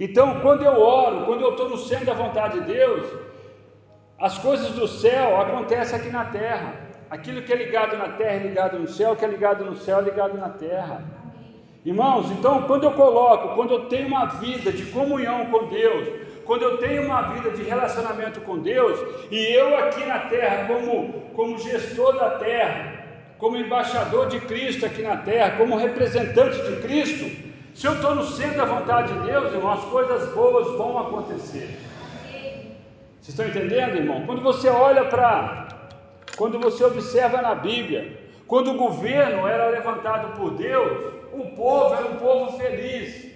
Então, 0.00 0.40
quando 0.40 0.64
eu 0.64 0.80
oro, 0.80 1.26
quando 1.26 1.42
eu 1.42 1.50
estou 1.50 1.68
no 1.68 1.76
centro 1.76 2.06
da 2.06 2.14
vontade 2.14 2.58
de 2.60 2.72
Deus, 2.72 3.06
as 4.18 4.38
coisas 4.38 4.70
do 4.70 4.88
céu 4.88 5.38
acontecem 5.38 5.98
aqui 5.98 6.08
na 6.08 6.24
terra. 6.24 6.74
Aquilo 7.10 7.42
que 7.42 7.52
é 7.52 7.56
ligado 7.56 7.98
na 7.98 8.08
terra 8.08 8.32
é 8.32 8.38
ligado 8.38 8.78
no 8.78 8.88
céu, 8.88 9.12
o 9.12 9.16
que 9.16 9.26
é 9.26 9.28
ligado 9.28 9.62
no 9.62 9.76
céu 9.76 9.98
é 9.98 10.02
ligado 10.02 10.38
na 10.38 10.48
terra. 10.48 11.04
Irmãos, 11.84 12.30
então 12.30 12.62
quando 12.62 12.84
eu 12.84 12.92
coloco, 12.92 13.54
quando 13.54 13.72
eu 13.72 13.86
tenho 13.86 14.08
uma 14.08 14.24
vida 14.26 14.72
de 14.72 14.86
comunhão 14.86 15.46
com 15.46 15.66
Deus, 15.66 16.08
quando 16.46 16.62
eu 16.62 16.78
tenho 16.78 17.04
uma 17.04 17.22
vida 17.32 17.50
de 17.50 17.62
relacionamento 17.62 18.40
com 18.40 18.58
Deus, 18.58 18.98
e 19.30 19.38
eu 19.54 19.76
aqui 19.76 20.04
na 20.06 20.20
terra, 20.20 20.66
como, 20.66 21.12
como 21.34 21.58
gestor 21.58 22.18
da 22.18 22.30
terra, 22.38 23.04
como 23.38 23.56
embaixador 23.56 24.28
de 24.28 24.40
Cristo 24.40 24.86
aqui 24.86 25.02
na 25.02 25.18
terra, 25.18 25.56
como 25.58 25.76
representante 25.76 26.60
de 26.62 26.76
Cristo, 26.82 27.49
se 27.80 27.86
eu 27.86 27.94
estou 27.94 28.14
no 28.14 28.24
centro 28.26 28.58
da 28.58 28.66
vontade 28.66 29.10
de 29.10 29.20
Deus, 29.20 29.54
irmão, 29.54 29.72
as 29.72 29.84
coisas 29.84 30.28
boas 30.34 30.66
vão 30.76 30.98
acontecer. 30.98 31.78
Vocês 33.18 33.28
estão 33.28 33.46
entendendo, 33.46 33.96
irmão? 33.96 34.26
Quando 34.26 34.42
você 34.42 34.68
olha 34.68 35.06
para, 35.06 35.66
quando 36.36 36.60
você 36.60 36.84
observa 36.84 37.40
na 37.40 37.54
Bíblia, 37.54 38.20
quando 38.46 38.72
o 38.72 38.74
governo 38.74 39.48
era 39.48 39.70
levantado 39.70 40.36
por 40.36 40.50
Deus, 40.50 41.14
o 41.32 41.56
povo 41.56 41.94
era 41.94 42.04
um 42.04 42.16
povo 42.16 42.58
feliz. 42.58 43.30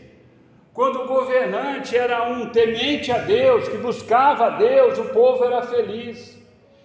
Quando 0.74 1.00
o 1.00 1.06
governante 1.06 1.96
era 1.96 2.24
um 2.24 2.50
temente 2.50 3.10
a 3.10 3.16
Deus, 3.16 3.66
que 3.66 3.78
buscava 3.78 4.48
a 4.48 4.50
Deus, 4.58 4.98
o 4.98 5.06
povo 5.06 5.42
era 5.42 5.62
feliz. 5.62 6.38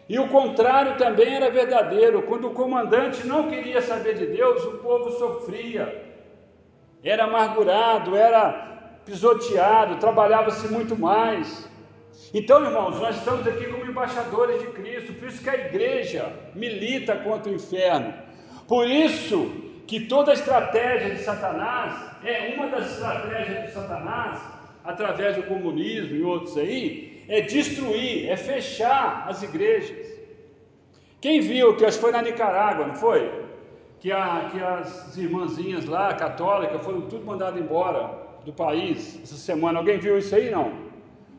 E 0.07 0.17
o 0.17 0.29
contrário 0.29 0.97
também 0.97 1.35
era 1.35 1.51
verdadeiro. 1.51 2.21
Quando 2.21 2.47
o 2.47 2.53
comandante 2.53 3.27
não 3.27 3.49
queria 3.49 3.81
saber 3.81 4.13
de 4.13 4.27
Deus, 4.27 4.63
o 4.63 4.77
povo 4.77 5.11
sofria, 5.11 6.08
era 7.03 7.25
amargurado, 7.25 8.15
era 8.15 8.99
pisoteado, 9.05 9.97
trabalhava-se 9.97 10.67
muito 10.67 10.97
mais. 10.97 11.67
Então, 12.33 12.63
irmãos, 12.63 12.99
nós 12.99 13.17
estamos 13.17 13.47
aqui 13.47 13.65
como 13.65 13.85
embaixadores 13.85 14.59
de 14.59 14.67
Cristo, 14.67 15.13
por 15.13 15.29
isso 15.29 15.41
que 15.41 15.49
a 15.49 15.55
igreja 15.55 16.31
milita 16.53 17.15
contra 17.15 17.51
o 17.51 17.55
inferno. 17.55 18.13
Por 18.67 18.87
isso 18.87 19.51
que 19.87 20.01
toda 20.01 20.31
a 20.31 20.33
estratégia 20.33 21.15
de 21.15 21.21
Satanás 21.21 22.11
é 22.23 22.53
uma 22.55 22.67
das 22.67 22.91
estratégias 22.91 23.65
de 23.65 23.71
Satanás, 23.71 24.39
através 24.83 25.35
do 25.35 25.43
comunismo 25.43 26.15
e 26.15 26.21
outros 26.21 26.55
aí, 26.57 27.23
é 27.27 27.41
destruir, 27.41 28.29
é 28.29 28.37
fechar 28.37 29.25
as 29.27 29.41
igrejas. 29.41 30.07
Quem 31.21 31.41
viu 31.41 31.75
que 31.75 31.85
acho 31.85 31.97
que 31.97 32.03
foi 32.03 32.11
na 32.11 32.21
Nicarágua, 32.21 32.85
não 32.87 32.95
foi? 32.95 33.48
Que, 33.99 34.11
a, 34.11 34.49
que 34.51 34.63
as 34.63 35.17
irmãzinhas 35.17 35.85
lá, 35.85 36.13
católicas, 36.13 36.83
foram 36.83 37.01
tudo 37.01 37.25
mandadas 37.25 37.61
embora 37.61 38.09
do 38.45 38.53
país 38.53 39.19
essa 39.21 39.35
semana. 39.35 39.79
Alguém 39.79 39.99
viu 39.99 40.17
isso 40.17 40.33
aí? 40.35 40.49
Não. 40.49 40.89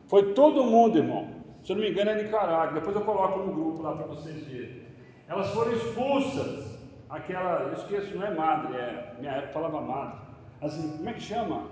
Foi 0.07 0.33
todo 0.33 0.63
mundo, 0.63 0.97
irmão. 0.97 1.29
Se 1.63 1.71
eu 1.71 1.75
não 1.75 1.83
me 1.83 1.89
engano, 1.89 2.11
é 2.11 2.23
Nicarágua. 2.23 2.73
Depois 2.73 2.95
eu 2.95 3.01
coloco 3.01 3.39
no 3.39 3.53
grupo 3.53 3.81
lá 3.81 3.93
para 3.93 4.07
vocês 4.07 4.45
verem. 4.45 4.81
Elas 5.27 5.49
foram 5.51 5.71
expulsas 5.71 6.71
aquela, 7.11 7.63
eu 7.63 7.73
esqueço, 7.73 8.17
não 8.17 8.25
é 8.25 8.33
madre, 8.33 8.77
é, 8.77 9.13
minha 9.19 9.31
época 9.33 9.53
falava 9.53 9.81
madre. 9.81 10.19
Assim, 10.61 10.97
como 10.97 11.09
é 11.09 11.13
que 11.13 11.21
chama? 11.21 11.67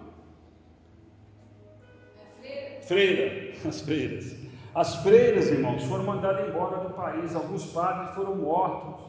É 2.44 2.82
freira. 2.82 3.30
freira, 3.30 3.54
as 3.68 3.82
freiras. 3.82 4.36
As 4.76 4.96
freiras, 4.98 5.48
irmãos, 5.48 5.84
foram 5.86 6.04
mandadas 6.04 6.48
embora 6.48 6.78
do 6.78 6.94
país, 6.94 7.36
alguns 7.36 7.66
padres 7.74 8.14
foram 8.16 8.36
mortos, 8.36 9.09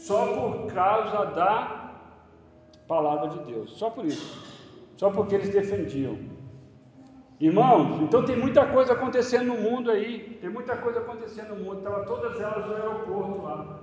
só 0.00 0.26
por 0.26 0.72
causa 0.72 1.26
da 1.26 1.90
palavra 2.88 3.28
de 3.28 3.52
Deus, 3.52 3.70
só 3.78 3.90
por 3.90 4.06
isso, 4.06 4.42
só 4.96 5.10
porque 5.10 5.34
eles 5.34 5.50
defendiam. 5.50 6.18
Irmãos, 7.38 8.02
então 8.02 8.24
tem 8.24 8.36
muita 8.36 8.66
coisa 8.66 8.94
acontecendo 8.94 9.48
no 9.48 9.56
mundo 9.60 9.90
aí, 9.90 10.38
tem 10.40 10.48
muita 10.50 10.76
coisa 10.76 11.00
acontecendo 11.00 11.54
no 11.54 11.64
mundo, 11.64 11.78
estavam 11.78 12.04
todas 12.06 12.40
elas 12.40 12.66
no 12.66 12.74
aeroporto 12.74 13.42
lá. 13.42 13.80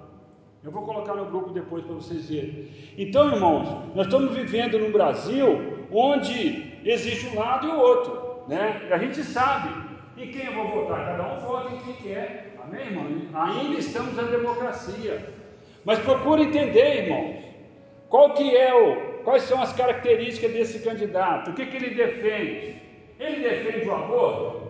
Eu 0.64 0.72
vou 0.72 0.84
colocar 0.84 1.14
no 1.14 1.26
grupo 1.26 1.52
depois 1.52 1.86
para 1.86 1.94
vocês 1.94 2.28
verem. 2.30 2.68
Então, 2.98 3.32
irmãos, 3.32 3.96
nós 3.96 4.08
estamos 4.08 4.36
vivendo 4.36 4.80
num 4.80 4.92
Brasil 4.92 5.48
onde 5.92 6.80
existe 6.84 7.28
um 7.28 7.40
lado 7.40 7.68
e 7.68 7.70
o 7.70 7.80
outro, 7.80 8.44
né? 8.48 8.88
E 8.90 8.94
a 8.94 8.98
gente 8.98 9.24
sabe 9.24 9.70
em 10.18 10.32
quem 10.32 10.48
eu 10.48 10.54
vou 10.54 10.82
votar. 10.82 11.06
Cada 11.06 11.36
um 11.36 11.40
vota 11.40 11.74
em 11.76 11.78
quem 11.80 11.94
quer. 11.94 12.58
Amém, 12.64 12.88
irmão? 12.88 13.06
Ainda 13.34 13.80
estamos 13.80 14.16
na 14.16 14.24
democracia. 14.24 15.37
Mas 15.88 16.00
procura 16.00 16.42
entender, 16.42 17.06
irmãos, 17.06 17.38
qual 18.10 18.34
que 18.34 18.54
é 18.58 18.76
o, 18.76 19.24
quais 19.24 19.44
são 19.44 19.62
as 19.62 19.72
características 19.72 20.52
desse 20.52 20.80
candidato? 20.80 21.52
O 21.52 21.54
que, 21.54 21.66
que 21.66 21.78
ele 21.78 21.92
defende? 21.92 22.82
Ele 23.18 23.48
defende 23.48 23.88
o 23.88 23.96
aborto? 23.96 24.70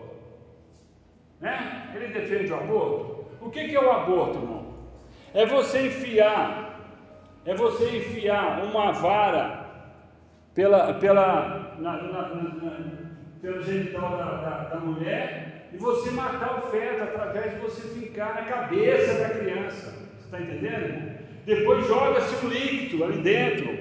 Né? 1.41 1.91
Ele 1.95 2.09
defende 2.09 2.51
o 2.51 2.55
aborto? 2.57 3.25
O 3.41 3.49
que, 3.49 3.67
que 3.67 3.75
é 3.75 3.81
o 3.81 3.91
aborto, 3.91 4.37
irmão? 4.37 4.75
É 5.33 5.43
você 5.43 5.87
enfiar, 5.87 6.87
é 7.47 7.55
você 7.55 7.97
enfiar 7.97 8.63
uma 8.63 8.91
vara 8.91 9.65
pela, 10.53 10.93
pela, 10.93 11.73
na, 11.79 11.93
na, 11.93 12.21
na, 12.29 12.77
pelo 13.41 13.63
genital 13.63 14.17
da, 14.17 14.23
da, 14.35 14.57
da 14.65 14.79
mulher 14.79 15.67
e 15.73 15.77
você 15.77 16.11
matar 16.11 16.59
o 16.59 16.67
feto 16.69 17.01
através 17.01 17.55
de 17.55 17.59
você 17.61 17.81
ficar 17.99 18.35
na 18.35 18.43
cabeça 18.43 19.19
da 19.19 19.29
criança. 19.31 20.06
Está 20.27 20.39
entendendo? 20.39 21.17
Depois 21.45 21.87
joga-se 21.87 22.45
um 22.45 22.49
líquido 22.49 23.03
ali 23.03 23.21
dentro 23.21 23.77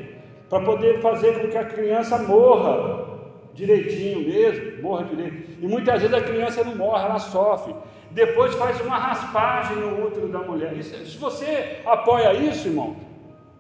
para 0.48 0.64
poder 0.64 1.00
fazer 1.00 1.40
com 1.40 1.48
que 1.48 1.58
a 1.58 1.64
criança 1.64 2.18
morra 2.18 3.04
direitinho 3.52 4.26
mesmo, 4.26 4.82
morra 4.82 5.04
direito. 5.04 5.58
E 5.60 5.66
muitas 5.66 6.00
vezes 6.00 6.16
a 6.16 6.22
criança 6.22 6.64
não 6.64 6.76
morre, 6.76 7.04
ela 7.04 7.18
sofre 7.18 7.74
depois 8.16 8.54
faz 8.54 8.80
uma 8.80 8.96
raspagem 8.96 9.76
no 9.76 10.06
útero 10.06 10.28
da 10.28 10.38
mulher. 10.38 10.72
Isso, 10.74 10.96
se 11.04 11.18
você 11.18 11.82
apoia 11.84 12.32
isso, 12.32 12.68
irmão, 12.68 12.96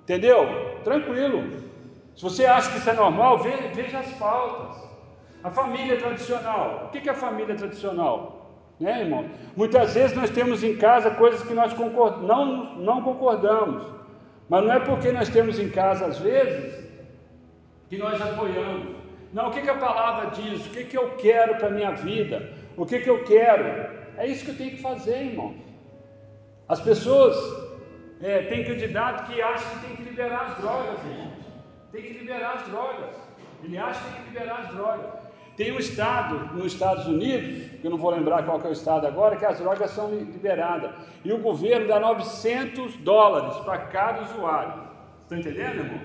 entendeu? 0.02 0.80
Tranquilo. 0.82 1.44
Se 2.16 2.22
você 2.22 2.46
acha 2.46 2.70
que 2.70 2.78
isso 2.78 2.88
é 2.88 2.94
normal, 2.94 3.38
veja, 3.38 3.68
veja 3.74 3.98
as 3.98 4.10
pautas. 4.14 4.82
A 5.44 5.50
família 5.50 5.98
tradicional. 5.98 6.86
O 6.86 6.88
que 6.88 7.06
é 7.06 7.12
a 7.12 7.14
família 7.14 7.54
tradicional? 7.54 8.35
Né, 8.78 9.02
irmão? 9.02 9.24
Muitas 9.56 9.94
vezes 9.94 10.14
nós 10.16 10.30
temos 10.30 10.62
em 10.62 10.76
casa 10.76 11.10
coisas 11.10 11.42
que 11.42 11.54
nós 11.54 11.72
concord... 11.72 12.22
não, 12.24 12.76
não 12.76 13.02
concordamos. 13.02 13.86
Mas 14.48 14.64
não 14.64 14.72
é 14.72 14.80
porque 14.80 15.10
nós 15.12 15.28
temos 15.28 15.58
em 15.58 15.70
casa, 15.70 16.06
às 16.06 16.18
vezes, 16.18 16.86
que 17.88 17.96
nós 17.96 18.20
apoiamos. 18.20 18.94
Não, 19.32 19.48
o 19.48 19.50
que, 19.50 19.62
que 19.62 19.70
a 19.70 19.76
palavra 19.76 20.30
diz? 20.30 20.66
O 20.66 20.70
que, 20.70 20.84
que 20.84 20.96
eu 20.96 21.16
quero 21.16 21.56
para 21.56 21.68
a 21.68 21.70
minha 21.70 21.92
vida? 21.92 22.52
O 22.76 22.86
que, 22.86 23.00
que 23.00 23.10
eu 23.10 23.24
quero? 23.24 23.64
É 24.16 24.26
isso 24.26 24.44
que 24.44 24.50
eu 24.52 24.56
tenho 24.56 24.70
que 24.70 24.82
fazer, 24.82 25.30
irmão. 25.30 25.54
As 26.68 26.80
pessoas 26.80 27.36
é, 28.20 28.42
têm 28.42 28.64
candidato 28.64 29.30
que 29.30 29.40
acha 29.40 29.68
que 29.70 29.86
tem 29.86 29.96
que 29.96 30.02
liberar 30.02 30.42
as 30.46 30.58
drogas, 30.58 31.04
irmão. 31.04 31.32
Tem 31.92 32.02
que 32.02 32.12
liberar 32.18 32.52
as 32.54 32.68
drogas. 32.68 33.14
Ele 33.64 33.78
acha 33.78 34.00
que 34.00 34.14
tem 34.14 34.22
que 34.22 34.30
liberar 34.30 34.60
as 34.60 34.68
drogas. 34.68 35.15
Tem 35.56 35.72
um 35.72 35.78
estado 35.78 36.54
nos 36.54 36.74
Estados 36.74 37.06
Unidos, 37.06 37.70
que 37.80 37.86
eu 37.86 37.90
não 37.90 37.96
vou 37.96 38.10
lembrar 38.10 38.44
qual 38.44 38.60
é 38.60 38.68
o 38.68 38.72
estado 38.72 39.06
agora, 39.06 39.36
que 39.36 39.44
as 39.44 39.58
drogas 39.58 39.90
são 39.90 40.10
liberadas. 40.10 40.90
E 41.24 41.32
o 41.32 41.38
governo 41.38 41.88
dá 41.88 41.98
900 41.98 42.96
dólares 42.96 43.56
para 43.64 43.78
cada 43.78 44.22
usuário. 44.22 44.74
Estão 45.22 45.38
entendendo, 45.38 45.78
irmão? 45.78 46.00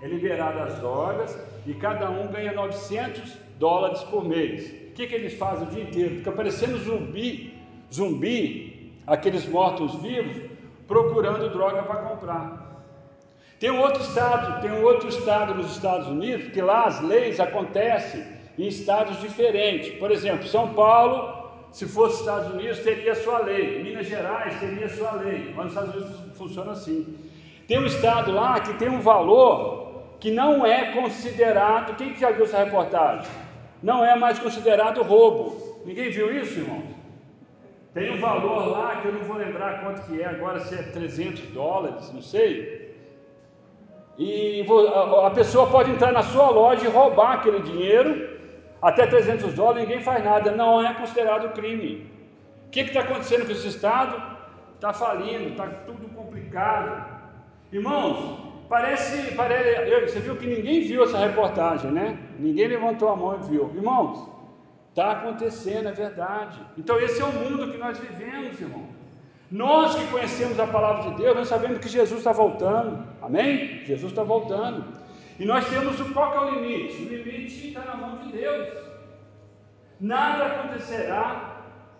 É 0.00 0.06
liberado 0.06 0.60
as 0.60 0.78
drogas 0.78 1.36
e 1.66 1.74
cada 1.74 2.08
um 2.08 2.28
ganha 2.28 2.52
900 2.52 3.36
dólares 3.58 4.00
por 4.04 4.24
mês. 4.24 4.70
O 4.90 4.94
que, 4.94 5.08
que 5.08 5.14
eles 5.14 5.34
fazem 5.34 5.66
o 5.66 5.70
dia 5.70 5.82
inteiro? 5.82 6.16
Fica 6.16 6.30
parecendo 6.30 6.78
zumbi, 6.78 7.58
zumbi, 7.92 8.92
aqueles 9.06 9.44
mortos-vivos, 9.48 10.50
procurando 10.86 11.50
droga 11.50 11.82
para 11.82 11.96
comprar. 11.96 12.82
Tem 13.58 13.70
um 13.70 13.80
outro 13.80 14.02
estado, 14.02 14.60
tem 14.60 14.70
um 14.70 14.84
outro 14.84 15.08
estado 15.08 15.54
nos 15.54 15.72
Estados 15.72 16.06
Unidos 16.06 16.52
que 16.52 16.60
lá 16.60 16.84
as 16.84 17.00
leis 17.00 17.40
acontecem 17.40 18.33
em 18.58 18.66
estados 18.66 19.20
diferentes. 19.20 19.98
Por 19.98 20.10
exemplo, 20.10 20.46
São 20.46 20.74
Paulo, 20.74 21.50
se 21.70 21.86
fosse 21.86 22.20
Estados 22.20 22.52
Unidos, 22.52 22.80
teria 22.80 23.14
sua 23.14 23.38
lei. 23.38 23.82
Minas 23.82 24.06
Gerais 24.06 24.58
teria 24.60 24.88
sua 24.88 25.12
lei. 25.12 25.52
Mas 25.54 25.66
nos 25.66 25.74
Estados 25.74 25.94
Unidos 25.94 26.38
funciona 26.38 26.72
assim. 26.72 27.16
Tem 27.66 27.78
um 27.78 27.86
estado 27.86 28.32
lá 28.32 28.60
que 28.60 28.74
tem 28.74 28.88
um 28.88 29.00
valor 29.00 30.02
que 30.20 30.30
não 30.30 30.64
é 30.64 30.92
considerado. 30.92 31.96
Quem 31.96 32.14
já 32.14 32.30
viu 32.30 32.44
essa 32.44 32.62
reportagem? 32.62 33.44
não 33.84 34.02
é 34.02 34.16
mais 34.16 34.38
considerado 34.38 35.02
roubo. 35.02 35.82
Ninguém 35.84 36.08
viu 36.08 36.34
isso, 36.34 36.58
irmão? 36.58 36.82
Tem 37.92 38.10
um 38.10 38.18
valor 38.18 38.66
lá 38.70 38.96
que 38.96 39.08
eu 39.08 39.12
não 39.12 39.20
vou 39.20 39.36
lembrar 39.36 39.82
quanto 39.82 40.06
que 40.06 40.22
é 40.22 40.24
agora, 40.24 40.58
se 40.60 40.74
é 40.74 40.82
300 40.82 41.48
dólares, 41.48 42.10
não 42.12 42.22
sei. 42.22 42.96
E 44.16 44.64
a 45.22 45.30
pessoa 45.30 45.66
pode 45.66 45.90
entrar 45.90 46.12
na 46.12 46.22
sua 46.22 46.48
loja 46.48 46.86
e 46.86 46.90
roubar 46.90 47.34
aquele 47.34 47.60
dinheiro, 47.60 48.33
até 48.84 49.06
300 49.06 49.54
dólares, 49.54 49.88
ninguém 49.88 50.02
faz 50.02 50.22
nada, 50.22 50.50
não 50.50 50.86
é 50.86 50.92
considerado 50.92 51.54
crime. 51.54 52.06
O 52.66 52.70
que 52.70 52.80
está 52.80 53.00
acontecendo 53.00 53.46
com 53.46 53.52
esse 53.52 53.68
Estado? 53.68 54.22
Está 54.74 54.92
falindo, 54.92 55.48
está 55.48 55.66
tudo 55.86 56.06
complicado. 56.14 57.02
Irmãos, 57.72 58.40
parece, 58.68 59.34
parece. 59.34 60.12
Você 60.12 60.20
viu 60.20 60.36
que 60.36 60.46
ninguém 60.46 60.82
viu 60.82 61.02
essa 61.02 61.18
reportagem, 61.18 61.90
né? 61.90 62.18
Ninguém 62.38 62.68
levantou 62.68 63.08
a 63.08 63.16
mão 63.16 63.40
e 63.40 63.50
viu. 63.50 63.72
Irmãos, 63.74 64.28
está 64.90 65.12
acontecendo, 65.12 65.88
é 65.88 65.92
verdade. 65.92 66.60
Então, 66.76 67.00
esse 67.00 67.22
é 67.22 67.24
o 67.24 67.32
mundo 67.32 67.72
que 67.72 67.78
nós 67.78 67.98
vivemos, 67.98 68.60
irmão. 68.60 68.84
Nós 69.50 69.94
que 69.94 70.06
conhecemos 70.08 70.60
a 70.60 70.66
palavra 70.66 71.10
de 71.10 71.22
Deus, 71.22 71.34
nós 71.34 71.48
sabemos 71.48 71.78
que 71.78 71.88
Jesus 71.88 72.18
está 72.18 72.32
voltando. 72.32 73.02
Amém? 73.22 73.82
Jesus 73.86 74.12
está 74.12 74.22
voltando. 74.22 74.84
E 75.38 75.44
nós 75.44 75.68
temos 75.68 75.98
o 76.00 76.12
qual 76.12 76.34
é 76.34 76.40
o 76.40 76.54
limite? 76.54 77.02
O 77.02 77.08
limite 77.08 77.68
está 77.68 77.80
na 77.80 77.96
mão 77.96 78.18
de 78.18 78.32
Deus. 78.32 78.68
Nada 80.00 80.46
acontecerá 80.46 81.54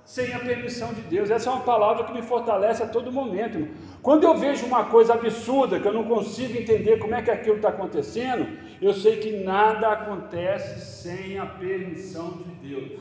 sem 0.04 0.32
a 0.34 0.38
permissão 0.38 0.92
de 0.92 1.00
Deus. 1.02 1.30
Essa 1.30 1.50
é 1.50 1.52
uma 1.52 1.62
palavra 1.62 2.04
que 2.04 2.12
me 2.12 2.22
fortalece 2.22 2.82
a 2.82 2.86
todo 2.86 3.10
momento. 3.10 3.58
Irmão. 3.58 3.74
Quando 4.02 4.24
eu 4.24 4.36
vejo 4.36 4.66
uma 4.66 4.84
coisa 4.84 5.14
absurda, 5.14 5.80
que 5.80 5.88
eu 5.88 5.92
não 5.92 6.04
consigo 6.04 6.58
entender 6.58 6.98
como 6.98 7.14
é 7.14 7.22
que 7.22 7.30
aquilo 7.30 7.56
está 7.56 7.70
acontecendo, 7.70 8.46
eu 8.80 8.92
sei 8.92 9.16
que 9.16 9.42
nada 9.42 9.88
acontece 9.88 10.80
sem 10.80 11.38
a 11.38 11.46
permissão 11.46 12.32
de 12.32 12.68
Deus. 12.68 13.00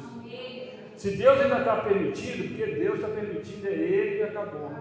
Se 0.96 1.12
Deus 1.18 1.40
ainda 1.42 1.60
está 1.60 1.76
permitindo, 1.78 2.48
porque 2.48 2.66
Deus 2.76 2.96
está 2.96 3.10
permitindo, 3.10 3.68
é 3.68 3.72
Ele 3.72 4.20
e 4.20 4.24
acabou. 4.24 4.72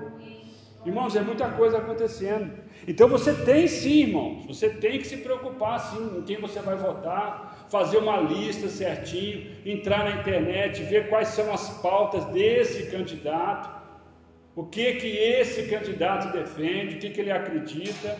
Irmãos, 0.84 1.14
é 1.14 1.20
muita 1.20 1.48
coisa 1.50 1.78
acontecendo. 1.78 2.50
Então 2.88 3.08
você 3.08 3.32
tem 3.32 3.68
sim, 3.68 4.02
irmãos, 4.02 4.44
você 4.46 4.68
tem 4.68 4.98
que 4.98 5.06
se 5.06 5.18
preocupar 5.18 5.78
sim 5.78 6.18
em 6.18 6.22
quem 6.22 6.40
você 6.40 6.58
vai 6.60 6.74
votar, 6.74 7.66
fazer 7.70 7.98
uma 7.98 8.16
lista 8.18 8.68
certinho, 8.68 9.46
entrar 9.64 10.04
na 10.04 10.20
internet, 10.20 10.82
ver 10.82 11.08
quais 11.08 11.28
são 11.28 11.52
as 11.52 11.68
pautas 11.80 12.24
desse 12.26 12.90
candidato, 12.90 13.70
o 14.56 14.64
que 14.64 14.94
que 14.94 15.06
esse 15.06 15.68
candidato 15.68 16.32
defende, 16.32 16.96
o 16.96 16.98
que 16.98 17.10
que 17.10 17.20
ele 17.20 17.30
acredita, 17.30 18.18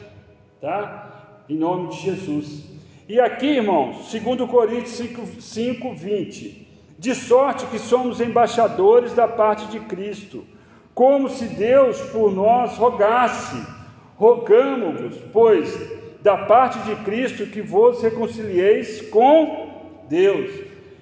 tá? 0.61 1.43
Em 1.49 1.57
nome 1.57 1.89
de 1.89 2.01
Jesus. 2.01 2.65
E 3.09 3.21
aqui, 3.21 3.47
irmãos, 3.47 4.09
segundo 4.09 4.47
Coríntios 4.47 4.93
5, 4.93 5.27
5 5.41 5.95
20, 5.95 6.69
de 6.97 7.15
sorte 7.17 7.67
que 7.67 7.79
somos 7.81 8.21
embaixadores 8.21 9.13
da 9.13 9.27
parte 9.27 9.67
de 9.67 9.81
Cristo, 9.81 10.47
como 10.95 11.29
se 11.29 11.47
Deus 11.47 12.01
por 12.11 12.33
nós 12.33 12.77
rogasse. 12.77 13.65
Rogamos-vos, 14.17 15.17
pois, 15.33 15.77
da 16.23 16.37
parte 16.37 16.79
de 16.81 16.95
Cristo 17.05 17.47
que 17.47 17.61
vos 17.61 18.03
reconcilieis 18.03 19.03
com 19.11 20.05
Deus. 20.09 20.51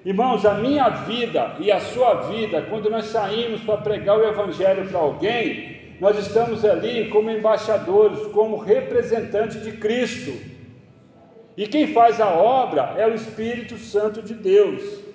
Irmãos, 0.04 0.46
a 0.46 0.54
minha 0.54 0.88
vida 0.88 1.56
e 1.58 1.70
a 1.70 1.78
sua 1.78 2.14
vida, 2.30 2.62
quando 2.70 2.88
nós 2.88 3.06
saímos 3.06 3.60
para 3.62 3.78
pregar 3.78 4.18
o 4.18 4.26
Evangelho 4.26 4.88
para 4.88 4.98
alguém, 4.98 5.78
nós 6.00 6.18
estamos 6.18 6.64
ali 6.64 7.10
como 7.10 7.30
embaixadores, 7.30 8.26
como 8.28 8.56
representantes 8.56 9.62
de 9.62 9.72
Cristo. 9.72 10.32
E 11.54 11.66
quem 11.66 11.88
faz 11.88 12.18
a 12.18 12.30
obra 12.30 12.94
é 12.96 13.06
o 13.06 13.14
Espírito 13.14 13.76
Santo 13.76 14.22
de 14.22 14.32
Deus. 14.32 15.09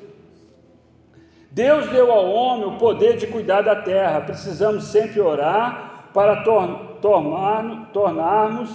Deus 1.55 1.87
deu 1.89 2.11
ao 2.11 2.29
homem 2.29 2.65
o 2.65 2.77
poder 2.77 3.15
de 3.15 3.27
cuidar 3.27 3.61
da 3.61 3.77
terra. 3.77 4.19
Precisamos 4.19 4.83
sempre 4.83 5.21
orar 5.21 6.09
para 6.13 6.43
tor 6.43 6.97
tornar, 7.01 7.91
tornarmos, 7.93 8.69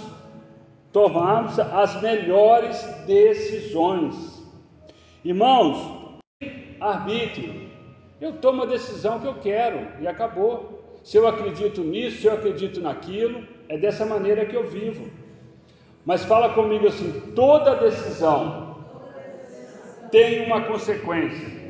tomarmos 0.91 1.59
as 1.59 2.01
melhores 2.01 2.81
decisões. 3.05 4.43
Irmãos, 5.23 6.19
arbítrio. 6.79 7.69
Eu 8.19 8.33
tomo 8.37 8.63
a 8.63 8.65
decisão 8.65 9.19
que 9.19 9.27
eu 9.27 9.35
quero 9.35 9.87
e 9.99 10.07
acabou. 10.07 10.99
Se 11.03 11.17
eu 11.17 11.27
acredito 11.27 11.81
nisso, 11.81 12.21
se 12.21 12.25
eu 12.25 12.33
acredito 12.33 12.81
naquilo, 12.81 13.47
é 13.69 13.77
dessa 13.77 14.07
maneira 14.07 14.43
que 14.43 14.55
eu 14.55 14.67
vivo. 14.67 15.07
Mas 16.03 16.25
fala 16.25 16.55
comigo 16.55 16.87
assim: 16.87 17.31
toda 17.35 17.75
decisão 17.75 18.75
tem 20.09 20.47
uma 20.47 20.61
consequência. 20.61 21.60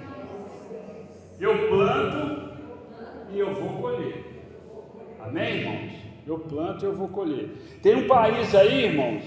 Eu 1.42 1.70
planto 1.70 2.52
e 3.32 3.40
eu 3.40 3.52
vou 3.56 3.82
colher. 3.82 4.24
Amém, 5.20 5.58
irmãos? 5.58 5.94
Eu 6.28 6.38
planto 6.38 6.86
e 6.86 6.88
eu 6.88 6.96
vou 6.96 7.08
colher. 7.08 7.50
Tem 7.82 7.96
um 7.96 8.08
país 8.08 8.54
aí, 8.54 8.86
irmãos, 8.86 9.24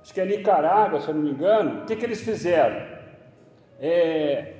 acho 0.00 0.14
que 0.14 0.20
é 0.22 0.24
Nicarágua, 0.24 0.98
se 0.98 1.08
eu 1.08 1.14
não 1.14 1.22
me 1.22 1.32
engano. 1.32 1.82
O 1.82 1.84
que, 1.84 1.94
que 1.94 2.06
eles 2.06 2.22
fizeram? 2.22 2.86
É, 3.78 4.54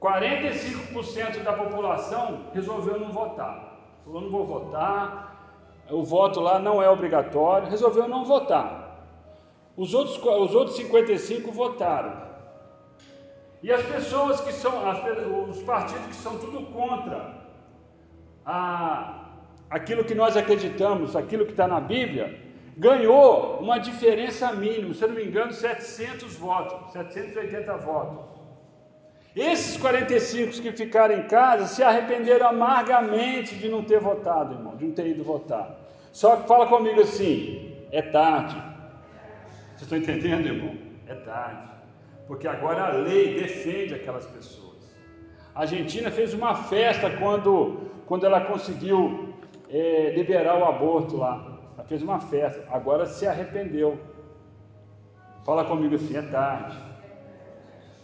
45% 0.00 1.42
da 1.42 1.52
população 1.54 2.44
resolveu 2.54 3.00
não 3.00 3.10
votar. 3.10 3.80
Falou, 4.04 4.22
não 4.22 4.30
vou 4.30 4.46
votar, 4.46 5.82
o 5.90 6.04
voto 6.04 6.38
lá 6.38 6.60
não 6.60 6.80
é 6.80 6.88
obrigatório, 6.88 7.68
resolveu 7.68 8.06
não 8.06 8.24
votar. 8.24 9.04
Os 9.76 9.92
outros, 9.92 10.18
os 10.18 10.54
outros 10.54 10.76
55 10.76 11.50
votaram. 11.50 12.27
E 13.62 13.72
as 13.72 13.82
pessoas 13.82 14.40
que 14.40 14.52
são, 14.52 14.88
as, 14.88 14.98
os 15.48 15.62
partidos 15.62 16.06
que 16.06 16.14
são 16.14 16.38
tudo 16.38 16.66
contra 16.66 17.34
a, 18.46 19.30
aquilo 19.68 20.04
que 20.04 20.14
nós 20.14 20.36
acreditamos, 20.36 21.16
aquilo 21.16 21.44
que 21.44 21.50
está 21.50 21.66
na 21.66 21.80
Bíblia, 21.80 22.38
ganhou 22.76 23.58
uma 23.58 23.78
diferença 23.78 24.52
mínima, 24.52 24.94
se 24.94 25.02
eu 25.02 25.08
não 25.08 25.16
me 25.16 25.24
engano, 25.24 25.52
700 25.52 26.36
votos, 26.36 26.92
780 26.92 27.76
votos. 27.78 28.38
Esses 29.34 29.76
45 29.76 30.62
que 30.62 30.72
ficaram 30.72 31.14
em 31.16 31.22
casa 31.24 31.66
se 31.66 31.82
arrependeram 31.82 32.48
amargamente 32.48 33.56
de 33.56 33.68
não 33.68 33.82
ter 33.82 34.00
votado, 34.00 34.54
irmão, 34.54 34.76
de 34.76 34.86
não 34.86 34.94
ter 34.94 35.08
ido 35.08 35.24
votar. 35.24 35.76
Só 36.12 36.36
que 36.36 36.48
fala 36.48 36.66
comigo 36.66 37.00
assim: 37.00 37.76
é 37.92 38.02
tarde. 38.02 38.56
Vocês 39.76 39.82
estão 39.82 39.98
entendendo, 39.98 40.46
irmão? 40.46 40.76
É 41.06 41.14
tarde 41.14 41.77
porque 42.28 42.46
agora 42.46 42.84
a 42.84 42.90
lei 42.90 43.40
defende 43.40 43.94
aquelas 43.94 44.26
pessoas. 44.26 44.76
A 45.54 45.62
Argentina 45.62 46.10
fez 46.10 46.34
uma 46.34 46.54
festa 46.54 47.10
quando, 47.16 47.90
quando 48.06 48.26
ela 48.26 48.42
conseguiu 48.42 49.34
é, 49.70 50.12
liberar 50.14 50.58
o 50.58 50.64
aborto 50.66 51.16
lá. 51.16 51.58
Ela 51.74 51.84
fez 51.84 52.02
uma 52.02 52.20
festa, 52.20 52.62
agora 52.70 53.06
se 53.06 53.26
arrependeu. 53.26 53.98
Fala 55.44 55.64
comigo 55.64 55.94
assim, 55.94 56.16
é 56.16 56.22
tarde. 56.22 56.76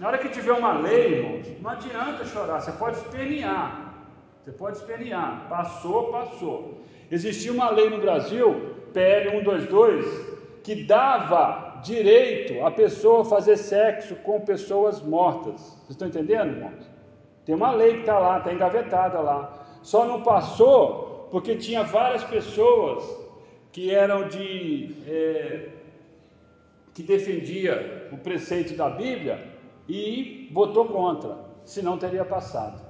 Na 0.01 0.09
hora 0.09 0.19
que 0.19 0.31
tiver 0.31 0.53
uma 0.53 0.73
lei, 0.73 1.19
irmãos, 1.19 1.61
não 1.61 1.71
adianta 1.71 2.25
chorar, 2.25 2.61
você 2.61 2.73
pode 2.73 2.97
espernear. 2.97 3.95
Você 4.43 4.53
pode 4.53 4.79
espernear. 4.79 5.47
Passou, 5.51 6.11
passou. 6.11 6.83
Existia 7.11 7.53
uma 7.53 7.71
lei 7.71 7.91
no 7.91 8.01
Brasil, 8.01 8.75
PL 8.95 9.31
122, 9.31 10.61
que 10.63 10.85
dava 10.85 11.63
direito 11.85 12.64
a 12.64 12.70
pessoa 12.70 13.25
fazer 13.25 13.57
sexo 13.57 14.16
com 14.16 14.40
pessoas 14.40 15.01
mortas. 15.03 15.61
Vocês 15.61 15.90
estão 15.90 16.09
entendendo, 16.09 16.57
irmãos? 16.57 16.90
Tem 17.44 17.55
uma 17.55 17.73
lei 17.73 17.94
que 17.94 18.01
está 18.01 18.18
lá, 18.18 18.38
está 18.38 18.53
engavetada 18.53 19.20
lá. 19.20 19.66
Só 19.83 20.07
não 20.07 20.23
passou 20.23 21.29
porque 21.31 21.55
tinha 21.57 21.83
várias 21.85 22.25
pessoas 22.25 23.05
que 23.70 23.94
eram 23.94 24.29
de. 24.29 24.94
É, 25.07 25.68
que 26.94 27.03
defendia 27.03 28.09
o 28.12 28.16
preceito 28.16 28.75
da 28.75 28.88
Bíblia 28.88 29.53
e 29.88 30.49
votou 30.53 30.87
contra, 30.87 31.37
senão 31.64 31.99
teria 31.99 32.25
passado. 32.25 32.81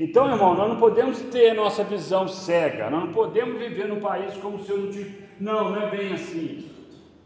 Então, 0.00 0.28
irmão, 0.28 0.54
nós 0.54 0.68
não 0.70 0.76
podemos 0.78 1.20
ter 1.24 1.54
nossa 1.54 1.84
visão 1.84 2.26
cega, 2.26 2.90
nós 2.90 3.04
não 3.04 3.12
podemos 3.12 3.58
viver 3.58 3.86
no 3.86 4.00
país 4.00 4.34
como 4.38 4.58
se 4.58 4.70
eu 4.70 4.78
não 4.78 4.90
tivesse. 4.90 5.24
Não, 5.38 5.70
não 5.70 5.82
é 5.82 5.90
bem 5.90 6.12
assim. 6.14 6.73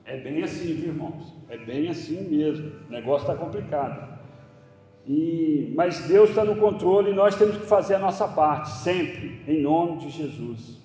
É 0.08 0.16
bem 0.16 0.42
assim, 0.42 0.72
viu, 0.72 0.88
irmãos? 0.88 1.34
É 1.50 1.58
bem 1.58 1.90
assim 1.90 2.22
mesmo. 2.30 2.72
O 2.88 2.92
negócio 2.92 3.30
está 3.30 3.34
complicado. 3.34 4.18
E, 5.06 5.70
mas 5.76 6.00
Deus 6.08 6.30
está 6.30 6.44
no 6.44 6.56
controle 6.56 7.10
e 7.10 7.14
nós 7.14 7.34
temos 7.36 7.58
que 7.58 7.66
fazer 7.66 7.96
a 7.96 7.98
nossa 7.98 8.26
parte, 8.26 8.70
sempre, 8.70 9.42
em 9.46 9.60
nome 9.60 9.98
de 9.98 10.08
Jesus. 10.08 10.78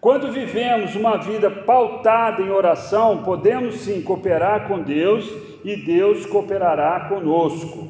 Quando 0.00 0.32
vivemos 0.32 0.96
uma 0.96 1.16
vida 1.16 1.48
pautada 1.48 2.42
em 2.42 2.50
oração, 2.50 3.22
podemos 3.22 3.76
sim 3.76 4.02
cooperar 4.02 4.66
com 4.66 4.82
Deus 4.82 5.32
e 5.64 5.76
Deus 5.76 6.26
cooperará 6.26 7.08
conosco. 7.08 7.88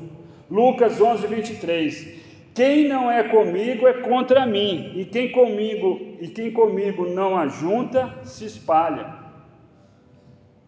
Lucas 0.51 1.01
11, 1.01 1.27
23. 1.27 2.23
Quem 2.55 2.87
não 2.87 3.11
é 3.11 3.25
comigo 3.25 3.89
é 3.89 3.95
contra 3.95 4.47
mim, 4.47 4.93
e 4.95 5.07
quem 5.07 5.33
comigo 5.33 6.17
e 6.21 6.29
quem 6.29 6.53
comigo 6.53 7.09
não 7.09 7.37
ajunta 7.37 8.15
se 8.23 8.45
espalha. 8.45 9.24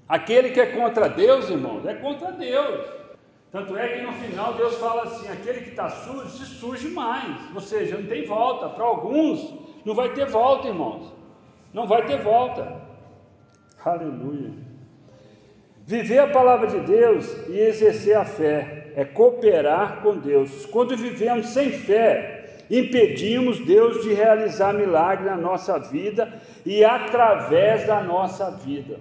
Aquele 0.08 0.50
que 0.50 0.60
é 0.60 0.66
contra 0.66 1.08
Deus, 1.08 1.50
irmãos, 1.50 1.84
é 1.84 1.94
contra 1.94 2.30
Deus. 2.32 2.84
Tanto 3.50 3.76
é 3.76 3.88
que 3.88 4.02
no 4.02 4.12
final 4.12 4.54
Deus 4.54 4.76
fala 4.76 5.04
assim: 5.04 5.28
aquele 5.28 5.60
que 5.60 5.70
está 5.70 5.88
sujo, 5.88 6.28
se 6.28 6.44
suje 6.44 6.88
mais. 6.88 7.54
Ou 7.54 7.60
seja, 7.60 7.96
não 7.96 8.06
tem 8.06 8.24
volta. 8.24 8.68
Para 8.68 8.84
alguns, 8.84 9.54
não 9.84 9.94
vai 9.94 10.10
ter 10.10 10.26
volta, 10.26 10.68
irmãos. 10.68 11.12
Não 11.72 11.86
vai 11.86 12.04
ter 12.06 12.18
volta. 12.22 12.80
Aleluia. 13.84 14.52
Viver 15.84 16.18
a 16.18 16.26
palavra 16.26 16.66
de 16.66 16.80
Deus 16.80 17.48
e 17.48 17.58
exercer 17.58 18.16
a 18.16 18.24
fé 18.24 18.92
é 18.96 19.04
cooperar 19.04 20.02
com 20.02 20.16
Deus. 20.18 20.66
Quando 20.66 20.96
vivemos 20.96 21.48
sem 21.50 21.70
fé, 21.70 22.64
impedimos 22.68 23.64
Deus 23.64 24.02
de 24.02 24.12
realizar 24.12 24.72
milagre 24.72 25.26
na 25.26 25.36
nossa 25.36 25.78
vida 25.78 26.40
e 26.64 26.84
através 26.84 27.86
da 27.86 28.02
nossa 28.02 28.50
vida. 28.50 28.98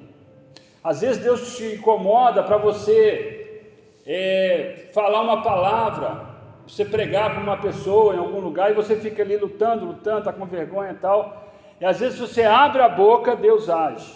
Às 0.85 1.01
vezes 1.01 1.17
Deus 1.17 1.57
te 1.57 1.65
incomoda 1.77 2.43
para 2.43 2.57
você 2.57 3.63
é, 4.05 4.91
falar 4.93 5.21
uma 5.21 5.41
palavra, 5.41 6.21
você 6.67 6.85
pregar 6.85 7.31
para 7.31 7.41
uma 7.41 7.57
pessoa 7.57 8.13
em 8.13 8.19
algum 8.19 8.39
lugar 8.39 8.69
e 8.69 8.75
você 8.75 8.95
fica 8.95 9.23
ali 9.23 9.35
lutando, 9.35 9.83
lutando, 9.83 10.19
está 10.19 10.31
com 10.31 10.45
vergonha 10.45 10.91
e 10.91 10.97
tal. 10.97 11.51
E 11.81 11.85
às 11.85 11.99
vezes 11.99 12.19
você 12.19 12.43
abre 12.43 12.83
a 12.83 12.87
boca, 12.87 13.35
Deus 13.35 13.67
age, 13.67 14.13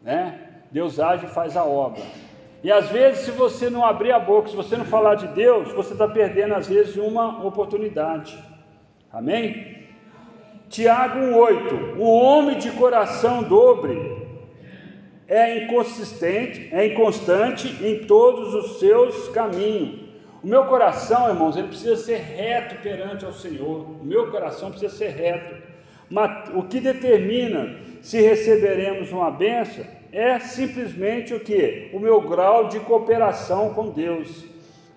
né? 0.00 0.60
Deus 0.70 1.00
age 1.00 1.26
e 1.26 1.30
faz 1.30 1.56
a 1.56 1.64
obra. 1.64 2.02
E 2.62 2.70
às 2.70 2.88
vezes, 2.90 3.24
se 3.24 3.32
você 3.32 3.68
não 3.68 3.84
abrir 3.84 4.12
a 4.12 4.20
boca, 4.20 4.48
se 4.48 4.54
você 4.54 4.76
não 4.76 4.84
falar 4.84 5.16
de 5.16 5.26
Deus, 5.28 5.72
você 5.72 5.94
está 5.94 6.06
perdendo 6.06 6.54
às 6.54 6.68
vezes 6.68 6.96
uma 6.96 7.44
oportunidade. 7.44 8.38
Amém? 9.12 9.88
Tiago 10.68 11.18
1,8: 11.18 11.98
O 11.98 12.08
homem 12.08 12.56
de 12.56 12.70
coração 12.72 13.42
dobre 13.42 14.17
é 15.28 15.64
inconsistente, 15.64 16.70
é 16.72 16.86
inconstante 16.86 17.68
em 17.84 18.06
todos 18.06 18.54
os 18.54 18.78
seus 18.78 19.28
caminhos. 19.28 20.08
O 20.42 20.46
meu 20.46 20.64
coração, 20.64 21.28
irmãos, 21.28 21.56
ele 21.56 21.68
precisa 21.68 21.96
ser 21.96 22.16
reto 22.16 22.76
perante 22.76 23.26
ao 23.26 23.32
Senhor. 23.32 23.90
O 24.00 24.04
meu 24.04 24.30
coração 24.30 24.70
precisa 24.70 24.94
ser 24.94 25.10
reto. 25.10 25.54
Mas 26.08 26.48
o 26.54 26.62
que 26.62 26.80
determina 26.80 27.76
se 28.00 28.22
receberemos 28.22 29.12
uma 29.12 29.30
benção 29.30 29.84
é 30.10 30.38
simplesmente 30.38 31.34
o 31.34 31.40
que? 31.40 31.90
O 31.92 32.00
meu 32.00 32.22
grau 32.22 32.68
de 32.68 32.80
cooperação 32.80 33.74
com 33.74 33.90
Deus. 33.90 34.46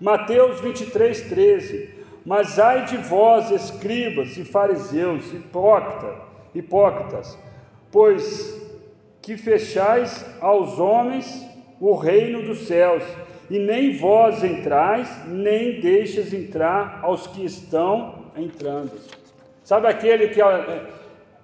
Mateus 0.00 0.60
23, 0.60 1.22
13. 1.28 1.90
Mas 2.24 2.58
ai 2.58 2.86
de 2.86 2.96
vós, 2.96 3.50
escribas 3.50 4.36
e 4.38 4.44
fariseus, 4.44 5.30
hipócritas, 5.34 6.16
hipócritas, 6.54 7.38
pois 7.90 8.61
que 9.22 9.36
fechais 9.36 10.26
aos 10.40 10.78
homens 10.78 11.46
o 11.80 11.94
reino 11.94 12.42
dos 12.42 12.66
céus, 12.66 13.02
e 13.50 13.58
nem 13.58 13.96
vós 13.96 14.42
entrais, 14.44 15.08
nem 15.26 15.80
deixas 15.80 16.32
entrar 16.32 17.00
aos 17.02 17.26
que 17.26 17.44
estão 17.44 18.26
entrando. 18.36 18.92
Sabe 19.64 19.88
aquele 19.88 20.28
que 20.28 20.40
é, 20.40 20.86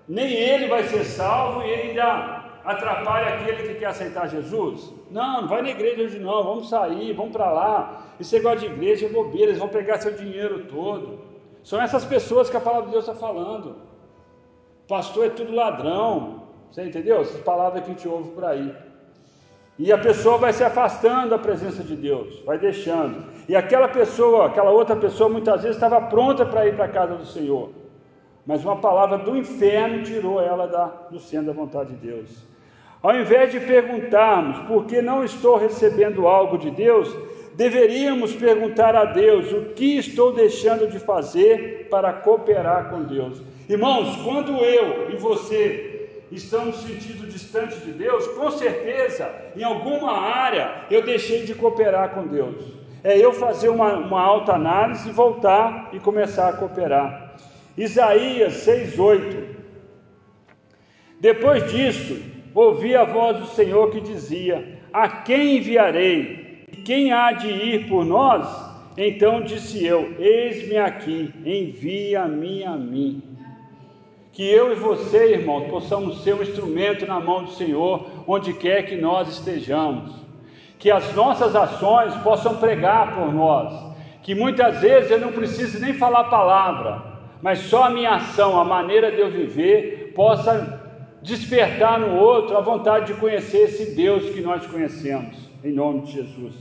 nem 0.09 0.33
ele 0.33 0.69
vai 0.69 0.85
ser 0.85 1.05
salvo 1.05 1.62
e 1.62 1.73
ainda 1.73 2.45
atrapalha 2.64 3.35
aquele 3.35 3.69
que 3.69 3.81
quer 3.81 3.87
aceitar 3.87 4.29
Jesus? 4.29 4.93
Não, 5.11 5.43
não 5.43 5.49
vai 5.49 5.62
na 5.62 5.71
igreja 5.71 6.03
hoje 6.03 6.19
não, 6.19 6.45
vamos 6.45 6.69
sair, 6.69 7.12
vamos 7.12 7.33
para 7.33 7.51
lá. 7.51 8.03
Esse 8.21 8.37
negócio 8.37 8.61
de 8.61 8.67
igreja 8.67 9.07
é 9.07 9.09
bobeira, 9.09 9.49
eles 9.49 9.59
vão 9.59 9.69
pegar 9.69 9.99
seu 9.99 10.14
dinheiro 10.14 10.67
todo. 10.67 11.21
São 11.62 11.81
essas 11.81 12.05
pessoas 12.05 12.49
que 12.49 12.57
a 12.57 12.61
palavra 12.61 12.87
de 12.87 12.93
Deus 12.93 13.09
está 13.09 13.19
falando. 13.19 13.77
Pastor 14.88 15.27
é 15.27 15.31
tudo 15.31 15.53
ladrão. 15.53 16.38
Você 16.70 16.85
entendeu? 16.85 17.20
Essas 17.20 17.40
palavras 17.40 17.83
que 17.83 17.90
a 17.90 17.94
gente 17.94 18.09
ouve 18.09 18.31
por 18.31 18.44
aí. 18.44 18.74
E 19.78 19.92
a 19.92 19.98
pessoa 19.98 20.38
vai 20.38 20.52
se 20.52 20.64
afastando 20.64 21.31
da 21.31 21.38
presença 21.38 21.85
de 21.85 21.94
Deus, 21.94 22.42
vai 22.44 22.59
deixando. 22.59 23.24
E 23.48 23.54
aquela 23.54 23.87
pessoa, 23.87 24.46
aquela 24.46 24.70
outra 24.70 24.96
pessoa, 24.96 25.28
muitas 25.28 25.62
vezes 25.62 25.76
estava 25.76 26.00
pronta 26.00 26.44
para 26.44 26.66
ir 26.66 26.74
para 26.74 26.87
a 26.87 26.88
casa 26.88 27.14
do 27.14 27.24
Senhor. 27.24 27.70
Mas 28.44 28.64
uma 28.64 28.76
palavra 28.76 29.18
do 29.18 29.37
inferno 29.37 30.02
tirou 30.02 30.40
ela 30.40 30.66
da, 30.66 30.87
do 31.11 31.20
centro 31.20 31.46
da 31.46 31.52
vontade 31.52 31.94
de 31.94 32.07
Deus. 32.07 32.44
Ao 33.00 33.14
invés 33.14 33.52
de 33.52 33.61
perguntarmos 33.61 34.59
por 34.66 34.85
que 34.87 35.00
não 35.00 35.22
estou 35.22 35.57
recebendo 35.57 36.26
algo 36.26 36.59
de 36.59 36.72
Deus, 36.72 37.14
deveríamos 37.54 38.35
perguntar 38.35 38.96
a 38.96 39.04
Deus 39.04 39.52
o 39.52 39.66
que 39.74 39.98
estou 39.98 40.33
deixando 40.33 40.88
de 40.88 40.98
fazer 40.98 41.87
para 41.88 42.12
cooperar 42.12 42.90
com 42.90 43.02
Deus. 43.02 43.40
Irmãos, 43.68 44.16
quando 44.22 44.57
eu 44.57 45.11
e 45.11 45.16
você 45.16 45.98
estamos 46.31 46.77
sentindo 46.77 47.27
distante 47.27 47.79
de 47.79 47.93
Deus, 47.93 48.27
com 48.29 48.51
certeza, 48.51 49.31
em 49.57 49.62
alguma 49.62 50.12
área 50.12 50.85
eu 50.91 51.03
deixei 51.03 51.45
de 51.45 51.55
cooperar 51.55 52.11
com 52.11 52.27
Deus. 52.27 52.79
É 53.03 53.17
eu 53.17 53.33
fazer 53.33 53.69
uma, 53.69 53.95
uma 53.95 54.21
alta 54.21 54.55
análise, 54.55 55.11
voltar 55.11 55.91
e 55.93 56.01
começar 56.01 56.49
a 56.49 56.53
cooperar. 56.55 57.37
Isaías 57.77 58.67
6,8. 58.67 59.57
Depois 61.21 61.71
disso, 61.71 62.21
ouvi 62.55 62.95
a 62.95 63.05
voz 63.05 63.38
do 63.38 63.47
Senhor 63.47 63.91
que 63.91 64.01
dizia: 64.01 64.81
A 64.93 65.09
quem 65.09 65.59
enviarei? 65.59 66.64
Quem 66.85 67.12
há 67.12 67.33
de 67.33 67.49
ir 67.49 67.88
por 67.88 68.05
nós? 68.05 68.47
Então 68.97 69.43
disse 69.43 69.85
eu: 69.85 70.14
Eis-me 70.19 70.77
aqui, 70.77 71.33
envia-me 71.45 72.64
a 72.64 72.77
mim. 72.77 73.23
Que 74.38 74.48
eu 74.48 74.70
e 74.70 74.77
você, 74.77 75.33
irmãos, 75.33 75.68
possamos 75.68 76.22
ser 76.22 76.33
um 76.33 76.42
instrumento 76.42 77.05
na 77.05 77.18
mão 77.18 77.42
do 77.42 77.51
Senhor, 77.51 78.07
onde 78.24 78.53
quer 78.53 78.85
que 78.85 78.94
nós 78.94 79.29
estejamos. 79.29 80.14
Que 80.79 80.92
as 80.92 81.12
nossas 81.12 81.57
ações 81.57 82.14
possam 82.22 82.55
pregar 82.55 83.16
por 83.16 83.35
nós. 83.35 83.74
Que 84.22 84.37
muitas 84.37 84.81
vezes 84.81 85.11
eu 85.11 85.18
não 85.18 85.33
preciso 85.33 85.81
nem 85.81 85.92
falar 85.92 86.31
palavra, 86.31 87.03
mas 87.42 87.59
só 87.59 87.83
a 87.83 87.90
minha 87.90 88.14
ação, 88.14 88.61
a 88.61 88.64
maneira 88.64 89.11
de 89.11 89.18
eu 89.18 89.29
viver, 89.29 90.12
possa 90.14 90.85
despertar 91.20 91.98
no 91.98 92.16
outro 92.16 92.57
a 92.57 92.61
vontade 92.61 93.12
de 93.12 93.18
conhecer 93.18 93.62
esse 93.62 93.96
Deus 93.96 94.31
que 94.31 94.40
nós 94.40 94.64
conhecemos, 94.64 95.37
em 95.64 95.72
nome 95.72 96.03
de 96.03 96.12
Jesus. 96.12 96.55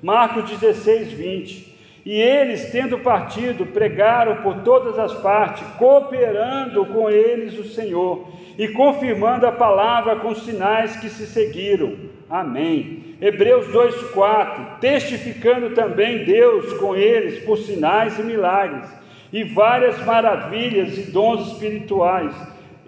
Marcos 0.00 0.48
16, 0.48 1.10
20. 1.10 1.73
E 2.04 2.20
eles, 2.20 2.70
tendo 2.70 2.98
partido, 2.98 3.64
pregaram 3.64 4.42
por 4.42 4.56
todas 4.62 4.98
as 4.98 5.14
partes, 5.22 5.66
cooperando 5.78 6.84
com 6.86 7.08
eles 7.08 7.58
o 7.58 7.64
Senhor 7.64 8.28
e 8.58 8.68
confirmando 8.68 9.46
a 9.46 9.52
palavra 9.52 10.16
com 10.16 10.34
sinais 10.34 10.96
que 10.96 11.08
se 11.08 11.26
seguiram. 11.26 11.96
Amém. 12.28 13.16
Hebreus 13.20 13.68
2,4: 13.68 14.78
Testificando 14.80 15.70
também 15.70 16.24
Deus 16.24 16.74
com 16.74 16.94
eles 16.94 17.42
por 17.44 17.56
sinais 17.56 18.18
e 18.18 18.22
milagres, 18.22 18.86
e 19.32 19.42
várias 19.42 19.98
maravilhas 20.04 20.98
e 20.98 21.10
dons 21.10 21.52
espirituais 21.52 22.34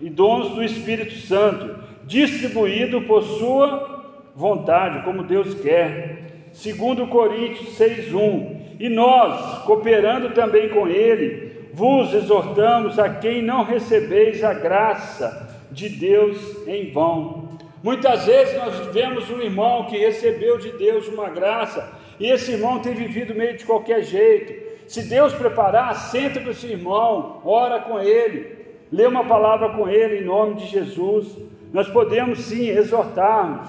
e 0.00 0.10
dons 0.10 0.50
do 0.50 0.62
Espírito 0.62 1.14
Santo, 1.14 1.74
distribuído 2.04 3.00
por 3.02 3.22
sua 3.22 4.14
vontade, 4.34 5.04
como 5.04 5.24
Deus 5.24 5.54
quer. 5.54 6.48
Segundo 6.52 7.06
Coríntios 7.06 7.78
6:1. 7.78 8.65
E 8.78 8.88
nós, 8.88 9.64
cooperando 9.64 10.30
também 10.30 10.68
com 10.68 10.86
ele, 10.86 11.68
vos 11.72 12.12
exortamos 12.12 12.98
a 12.98 13.08
quem 13.08 13.42
não 13.42 13.64
recebeis 13.64 14.42
a 14.42 14.54
graça 14.54 15.48
de 15.70 15.88
Deus 15.88 16.66
em 16.66 16.90
vão. 16.92 17.50
Muitas 17.82 18.26
vezes 18.26 18.56
nós 18.56 18.74
vemos 18.92 19.30
um 19.30 19.40
irmão 19.40 19.84
que 19.84 19.98
recebeu 19.98 20.58
de 20.58 20.72
Deus 20.72 21.06
uma 21.08 21.28
graça 21.28 21.92
e 22.18 22.26
esse 22.30 22.52
irmão 22.52 22.80
tem 22.80 22.94
vivido 22.94 23.34
meio 23.34 23.56
de 23.56 23.64
qualquer 23.64 24.02
jeito. 24.02 24.66
Se 24.88 25.08
Deus 25.08 25.34
preparar, 25.34 25.94
senta 25.94 26.40
com 26.40 26.50
esse 26.50 26.66
irmão, 26.66 27.40
ora 27.44 27.80
com 27.80 27.98
ele, 28.00 28.56
lê 28.90 29.06
uma 29.06 29.24
palavra 29.24 29.70
com 29.70 29.88
ele 29.88 30.20
em 30.20 30.24
nome 30.24 30.54
de 30.54 30.66
Jesus. 30.66 31.36
Nós 31.72 31.88
podemos 31.88 32.38
sim 32.40 32.68
exortarmos. 32.68 33.68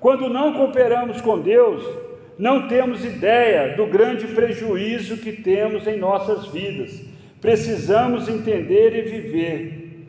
Quando 0.00 0.28
não 0.28 0.54
cooperamos 0.54 1.20
com 1.20 1.38
Deus, 1.38 1.84
não 2.42 2.66
temos 2.66 3.04
ideia 3.04 3.76
do 3.76 3.86
grande 3.86 4.26
prejuízo 4.26 5.16
que 5.16 5.30
temos 5.30 5.86
em 5.86 5.96
nossas 5.96 6.48
vidas. 6.48 7.00
Precisamos 7.40 8.28
entender 8.28 8.96
e 8.96 9.02
viver. 9.02 10.08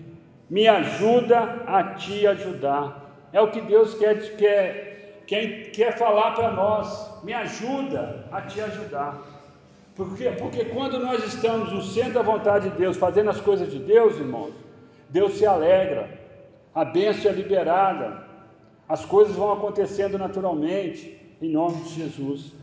Me 0.50 0.68
ajuda 0.68 1.62
a 1.68 1.84
te 1.94 2.26
ajudar. 2.26 3.30
É 3.32 3.40
o 3.40 3.52
que 3.52 3.62
Deus 3.62 3.94
quer, 3.94 4.36
quer, 4.36 5.22
quer, 5.28 5.70
quer 5.70 5.96
falar 5.96 6.32
para 6.32 6.50
nós. 6.50 7.24
Me 7.24 7.36
ajuda 7.36 8.26
a 8.32 8.42
te 8.42 8.60
ajudar. 8.62 9.22
Por 9.96 10.18
quê? 10.18 10.34
Porque 10.36 10.66
quando 10.66 10.98
nós 10.98 11.24
estamos 11.24 11.72
no 11.72 11.84
centro 11.84 12.14
da 12.14 12.24
vontade 12.24 12.68
de 12.72 12.78
Deus, 12.78 12.98
fazendo 12.98 13.30
as 13.30 13.40
coisas 13.40 13.72
de 13.72 13.78
Deus, 13.78 14.18
irmãos, 14.18 14.54
Deus 15.08 15.34
se 15.34 15.46
alegra, 15.46 16.10
a 16.74 16.84
bênção 16.84 17.30
é 17.30 17.36
liberada, 17.36 18.24
as 18.90 19.06
coisas 19.06 19.36
vão 19.36 19.54
acontecendo 19.54 20.18
naturalmente, 20.18 21.22
em 21.44 21.52
nome 21.52 21.84
de 21.84 21.90
Jesus. 21.90 22.54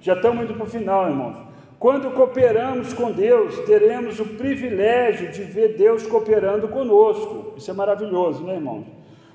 Já 0.00 0.14
estamos 0.14 0.44
indo 0.44 0.54
para 0.54 0.64
o 0.64 0.70
final, 0.70 1.08
irmãos. 1.08 1.36
Quando 1.78 2.10
cooperamos 2.10 2.92
com 2.92 3.12
Deus, 3.12 3.58
teremos 3.60 4.18
o 4.20 4.24
privilégio 4.24 5.30
de 5.30 5.42
ver 5.42 5.76
Deus 5.76 6.06
cooperando 6.06 6.68
conosco. 6.68 7.54
Isso 7.56 7.70
é 7.70 7.74
maravilhoso, 7.74 8.44
né, 8.44 8.54
irmãos? 8.54 8.86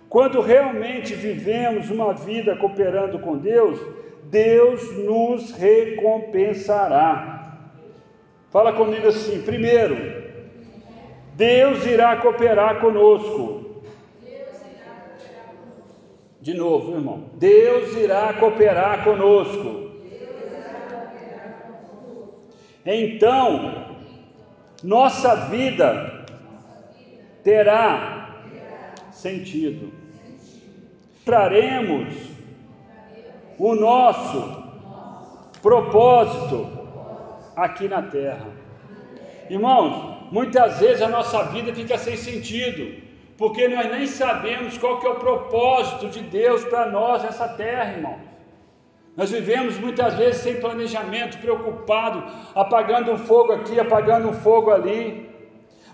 Quando 0.10 0.42
realmente 0.42 1.14
vivemos 1.14 1.90
uma 1.90 2.14
vida 2.14 2.56
cooperando 2.56 3.20
com 3.20 3.38
Deus, 3.38 3.80
Deus 4.26 4.98
nos 4.98 5.52
recompensará. 5.52 7.58
Fala 8.50 8.74
comigo 8.74 9.08
assim: 9.08 9.42
primeiro, 9.42 9.98
Deus 11.34 11.86
irá 11.86 12.16
cooperar 12.18 12.80
conosco. 12.80 13.65
De 16.46 16.54
novo, 16.54 16.94
irmão. 16.94 17.24
Deus 17.34 17.96
irá 17.96 18.32
cooperar 18.34 19.04
conosco. 19.04 19.90
Então, 22.86 23.98
nossa 24.84 25.48
vida 25.48 26.24
terá 27.44 28.44
sentido. 29.12 29.92
Traremos 31.26 32.14
o 33.58 33.74
nosso 33.74 34.72
propósito 35.64 36.70
aqui 37.56 37.88
na 37.88 38.04
terra. 38.04 38.52
Irmãos, 39.50 40.32
muitas 40.32 40.80
vezes 40.80 41.02
a 41.02 41.10
nossa 41.10 41.42
vida 41.46 41.74
fica 41.74 41.98
sem 41.98 42.16
sentido, 42.16 43.04
porque 43.38 43.68
nós 43.68 43.92
nem 43.92 44.08
sabemos 44.08 44.78
qual 44.78 45.00
que 45.00 45.08
é 45.08 45.10
o 45.10 45.16
propósito 45.16 46.08
de 46.08 46.22
Deus 46.22 46.64
para 46.66 46.88
nós 46.88 47.24
nessa 47.24 47.48
terra, 47.50 47.92
irmãos. 47.92 48.22
Nós 49.16 49.32
vivemos 49.32 49.78
muitas 49.78 50.14
vezes 50.16 50.42
sem 50.42 50.60
planejamento, 50.60 51.38
preocupado, 51.38 52.24
apagando 52.54 53.12
um 53.12 53.18
fogo 53.18 53.54
aqui, 53.54 53.80
apagando 53.80 54.30
um 54.30 54.34
fogo 54.34 54.72
ali. 54.72 55.30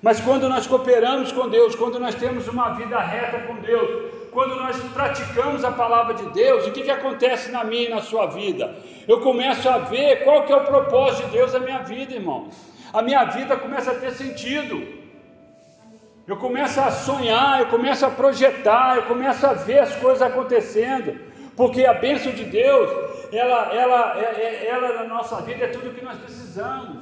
Mas 0.01 0.19
quando 0.19 0.49
nós 0.49 0.65
cooperamos 0.65 1.31
com 1.31 1.47
Deus, 1.47 1.75
quando 1.75 1.99
nós 1.99 2.15
temos 2.15 2.47
uma 2.47 2.69
vida 2.73 2.99
reta 2.99 3.39
com 3.41 3.55
Deus, 3.55 4.11
quando 4.31 4.55
nós 4.55 4.79
praticamos 4.93 5.63
a 5.63 5.71
palavra 5.71 6.15
de 6.15 6.27
Deus, 6.31 6.65
o 6.65 6.71
que, 6.71 6.81
que 6.81 6.89
acontece 6.89 7.51
na 7.51 7.63
minha 7.63 7.87
e 7.87 7.89
na 7.89 8.01
sua 8.01 8.25
vida? 8.27 8.75
Eu 9.07 9.19
começo 9.21 9.69
a 9.69 9.77
ver 9.77 10.23
qual 10.23 10.45
que 10.45 10.53
é 10.53 10.55
o 10.55 10.63
propósito 10.63 11.25
de 11.25 11.33
Deus 11.33 11.53
na 11.53 11.59
minha 11.59 11.79
vida, 11.79 12.13
irmãos. 12.13 12.55
A 12.91 13.01
minha 13.03 13.23
vida 13.25 13.55
começa 13.55 13.91
a 13.91 13.95
ter 13.95 14.11
sentido. 14.11 15.00
Eu 16.27 16.37
começo 16.37 16.79
a 16.79 16.91
sonhar, 16.91 17.59
eu 17.59 17.67
começo 17.67 18.05
a 18.05 18.09
projetar, 18.09 18.97
eu 18.97 19.03
começo 19.03 19.45
a 19.45 19.53
ver 19.53 19.79
as 19.79 19.95
coisas 19.95 20.21
acontecendo, 20.21 21.19
porque 21.57 21.85
a 21.85 21.93
bênção 21.93 22.31
de 22.31 22.45
Deus, 22.45 22.89
ela, 23.31 23.73
ela, 23.73 24.19
é, 24.19 24.41
é, 24.41 24.67
ela 24.67 24.93
na 25.01 25.03
nossa 25.05 25.41
vida 25.41 25.65
é 25.65 25.67
tudo 25.67 25.89
o 25.89 25.93
que 25.93 26.05
nós 26.05 26.17
precisamos. 26.19 26.97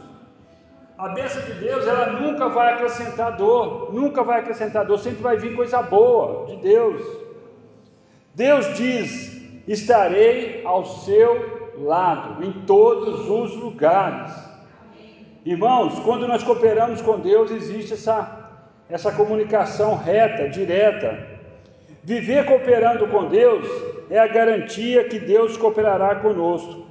A 0.98 1.10
bênção 1.10 1.42
de 1.42 1.54
Deus, 1.54 1.86
ela 1.88 2.08
nunca 2.08 2.50
vai 2.50 2.74
acrescentar 2.74 3.36
dor, 3.36 3.94
nunca 3.94 4.24
vai 4.24 4.40
acrescentar 4.40 4.86
dor, 4.86 5.00
sempre 5.00 5.22
vai 5.22 5.38
vir 5.38 5.56
coisa 5.56 5.82
boa 5.82 6.46
de 6.48 6.58
Deus. 6.58 7.02
Deus 8.34 8.74
diz: 8.76 9.42
estarei 9.68 10.62
ao 10.66 10.86
seu 10.86 11.74
lado 11.78 12.44
em 12.44 12.52
todos 12.66 13.30
os 13.30 13.56
lugares. 13.56 14.34
Irmãos, 15.46 15.98
quando 16.00 16.28
nós 16.28 16.44
cooperamos 16.44 17.02
com 17.02 17.20
Deus, 17.20 17.50
existe 17.50 17.94
essa, 17.94 18.39
essa 18.90 19.12
comunicação 19.12 19.96
reta, 19.96 20.50
direta. 20.50 21.28
Viver 22.04 22.46
cooperando 22.46 23.08
com 23.08 23.28
Deus 23.28 23.68
é 24.10 24.18
a 24.18 24.28
garantia 24.28 25.04
que 25.04 25.20
Deus 25.20 25.56
cooperará 25.58 26.16
conosco. 26.16 26.88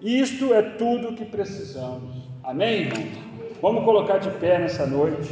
Isto 0.00 0.54
é 0.54 0.62
tudo 0.62 1.14
que 1.14 1.24
precisamos. 1.24 2.28
Amém, 2.42 2.82
irmãos? 2.82 3.32
Vamos 3.60 3.84
colocar 3.84 4.18
de 4.18 4.30
pé 4.30 4.58
nessa 4.58 4.86
noite. 4.86 5.30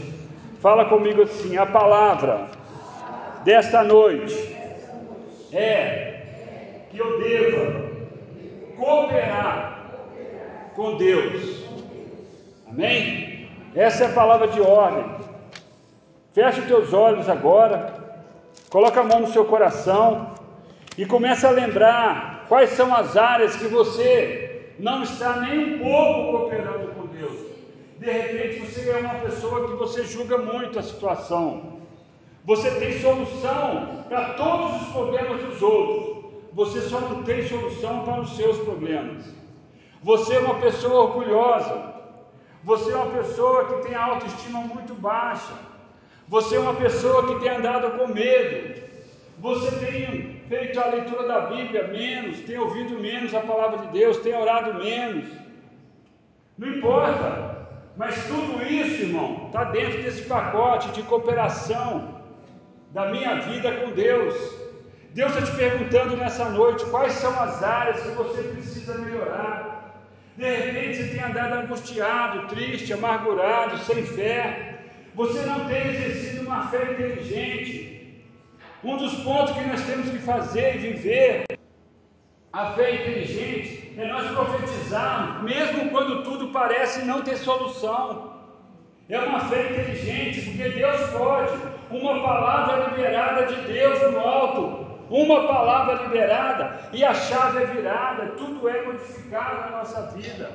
Fala 0.60 0.84
comigo 0.84 1.22
assim: 1.22 1.56
a 1.56 1.64
palavra 1.64 2.48
desta 3.42 3.82
noite 3.82 4.34
é 5.52 6.20
que 6.90 6.98
eu 6.98 7.18
deva 7.20 7.90
cooperar 8.76 9.90
com 10.76 10.96
Deus. 10.96 11.64
Amém? 12.68 13.48
Essa 13.74 14.04
é 14.04 14.06
a 14.08 14.12
palavra 14.12 14.48
de 14.48 14.60
ordem. 14.60 15.19
Feche 16.32 16.62
teus 16.62 16.92
olhos 16.92 17.28
agora, 17.28 17.92
coloca 18.70 19.00
a 19.00 19.04
mão 19.04 19.20
no 19.20 19.32
seu 19.32 19.44
coração 19.44 20.34
e 20.96 21.04
comece 21.04 21.44
a 21.44 21.50
lembrar 21.50 22.44
quais 22.48 22.70
são 22.70 22.94
as 22.94 23.16
áreas 23.16 23.56
que 23.56 23.66
você 23.66 24.74
não 24.78 25.02
está 25.02 25.40
nem 25.40 25.74
um 25.74 25.78
pouco 25.80 26.38
cooperando 26.38 26.94
com 26.94 27.06
Deus. 27.06 27.36
De 27.98 28.10
repente 28.10 28.60
você 28.60 28.90
é 28.90 28.98
uma 28.98 29.14
pessoa 29.16 29.68
que 29.68 29.74
você 29.74 30.04
julga 30.04 30.38
muito 30.38 30.78
a 30.78 30.82
situação. 30.82 31.80
Você 32.44 32.70
tem 32.78 33.00
solução 33.00 34.04
para 34.08 34.34
todos 34.34 34.82
os 34.82 34.88
problemas 34.92 35.42
dos 35.42 35.60
outros. 35.60 36.32
Você 36.52 36.80
só 36.82 37.00
não 37.00 37.24
tem 37.24 37.46
solução 37.46 38.04
para 38.04 38.20
os 38.20 38.36
seus 38.36 38.56
problemas. 38.58 39.24
Você 40.02 40.36
é 40.36 40.38
uma 40.38 40.60
pessoa 40.60 41.06
orgulhosa. 41.06 41.92
Você 42.62 42.92
é 42.92 42.96
uma 42.96 43.10
pessoa 43.10 43.64
que 43.64 43.88
tem 43.88 43.94
a 43.94 44.04
autoestima 44.04 44.60
muito 44.60 44.94
baixa. 44.94 45.69
Você 46.30 46.54
é 46.54 46.60
uma 46.60 46.74
pessoa 46.74 47.26
que 47.26 47.40
tem 47.40 47.50
andado 47.50 47.98
com 47.98 48.06
medo. 48.06 48.80
Você 49.40 49.84
tem 49.84 50.40
feito 50.48 50.78
a 50.78 50.86
leitura 50.86 51.26
da 51.26 51.40
Bíblia 51.40 51.88
menos, 51.88 52.38
tem 52.42 52.56
ouvido 52.56 53.00
menos 53.00 53.34
a 53.34 53.40
palavra 53.40 53.78
de 53.78 53.88
Deus, 53.88 54.18
tem 54.18 54.32
orado 54.36 54.74
menos. 54.74 55.24
Não 56.56 56.68
importa. 56.68 57.66
Mas 57.96 58.14
tudo 58.28 58.62
isso, 58.62 59.02
irmão, 59.02 59.46
está 59.48 59.64
dentro 59.64 60.02
desse 60.04 60.22
pacote 60.22 60.92
de 60.92 61.02
cooperação 61.02 62.20
da 62.92 63.06
minha 63.06 63.40
vida 63.40 63.72
com 63.72 63.90
Deus. 63.90 64.36
Deus 65.12 65.32
está 65.32 65.44
te 65.44 65.56
perguntando 65.56 66.16
nessa 66.16 66.48
noite 66.50 66.84
quais 66.86 67.14
são 67.14 67.32
as 67.42 67.60
áreas 67.60 68.00
que 68.02 68.10
você 68.10 68.40
precisa 68.44 68.96
melhorar. 68.98 69.96
De 70.36 70.44
repente 70.44 70.96
você 70.96 71.08
tem 71.08 71.24
andado 71.24 71.54
angustiado, 71.54 72.46
triste, 72.46 72.92
amargurado, 72.92 73.78
sem 73.78 74.04
fé. 74.04 74.69
Você 75.14 75.40
não 75.42 75.66
tem 75.66 75.88
exercido 75.88 76.46
uma 76.46 76.68
fé 76.68 76.92
inteligente. 76.92 78.24
Um 78.82 78.96
dos 78.96 79.14
pontos 79.22 79.54
que 79.54 79.64
nós 79.64 79.82
temos 79.82 80.08
que 80.08 80.18
fazer 80.18 80.76
e 80.76 80.92
viver 80.92 81.44
a 82.52 82.72
fé 82.72 82.94
inteligente 82.94 83.94
é 83.96 84.06
nós 84.06 84.30
profetizarmos, 84.30 85.42
mesmo 85.42 85.90
quando 85.90 86.22
tudo 86.22 86.48
parece 86.48 87.04
não 87.04 87.22
ter 87.22 87.36
solução. 87.36 88.40
É 89.08 89.18
uma 89.18 89.40
fé 89.40 89.70
inteligente, 89.70 90.42
porque 90.42 90.68
Deus 90.70 91.10
pode. 91.10 91.58
Uma 91.90 92.22
palavra 92.22 92.88
liberada 92.88 93.46
de 93.46 93.60
Deus 93.62 94.00
no 94.12 94.20
alto, 94.20 94.86
uma 95.10 95.48
palavra 95.48 95.94
liberada 96.04 96.88
e 96.92 97.04
a 97.04 97.12
chave 97.12 97.64
é 97.64 97.66
virada, 97.66 98.26
tudo 98.38 98.68
é 98.68 98.82
modificado 98.86 99.62
na 99.62 99.78
nossa 99.78 100.02
vida. 100.12 100.52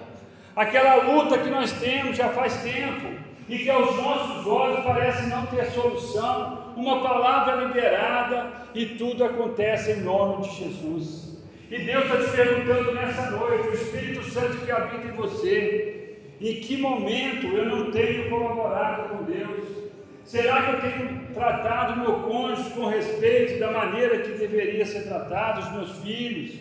Aquela 0.55 0.95
luta 1.03 1.37
que 1.37 1.49
nós 1.49 1.73
temos 1.73 2.15
já 2.15 2.29
faz 2.29 2.55
tempo 2.63 3.19
e 3.47 3.59
que 3.59 3.69
aos 3.69 3.95
nossos 3.97 4.47
olhos 4.47 4.83
parece 4.83 5.27
não 5.27 5.45
ter 5.47 5.65
solução, 5.65 6.73
uma 6.75 7.01
palavra 7.01 7.55
liberada 7.65 8.51
e 8.73 8.85
tudo 8.85 9.23
acontece 9.23 9.91
em 9.91 10.01
nome 10.01 10.43
de 10.43 10.55
Jesus. 10.55 11.37
E 11.69 11.79
Deus 11.79 12.05
está 12.05 12.17
te 12.17 12.29
perguntando 12.35 12.93
nessa 12.93 13.31
noite, 13.31 13.67
o 13.67 13.73
Espírito 13.73 14.23
Santo 14.29 14.57
que 14.57 14.71
habita 14.71 15.07
em 15.07 15.11
você, 15.11 16.17
em 16.41 16.55
que 16.55 16.77
momento 16.77 17.47
eu 17.47 17.65
não 17.65 17.91
tenho 17.91 18.29
colaborado 18.29 19.09
com 19.09 19.23
Deus? 19.23 19.85
Será 20.25 20.63
que 20.63 20.71
eu 20.71 20.81
tenho 20.81 21.19
tratado 21.33 22.01
meu 22.01 22.13
cônjuge 22.21 22.71
com 22.71 22.87
respeito 22.87 23.59
da 23.59 23.71
maneira 23.71 24.17
que 24.19 24.31
deveria 24.31 24.85
ser 24.85 25.03
tratado, 25.03 25.61
os 25.61 25.71
meus 25.71 25.91
filhos? 25.99 26.59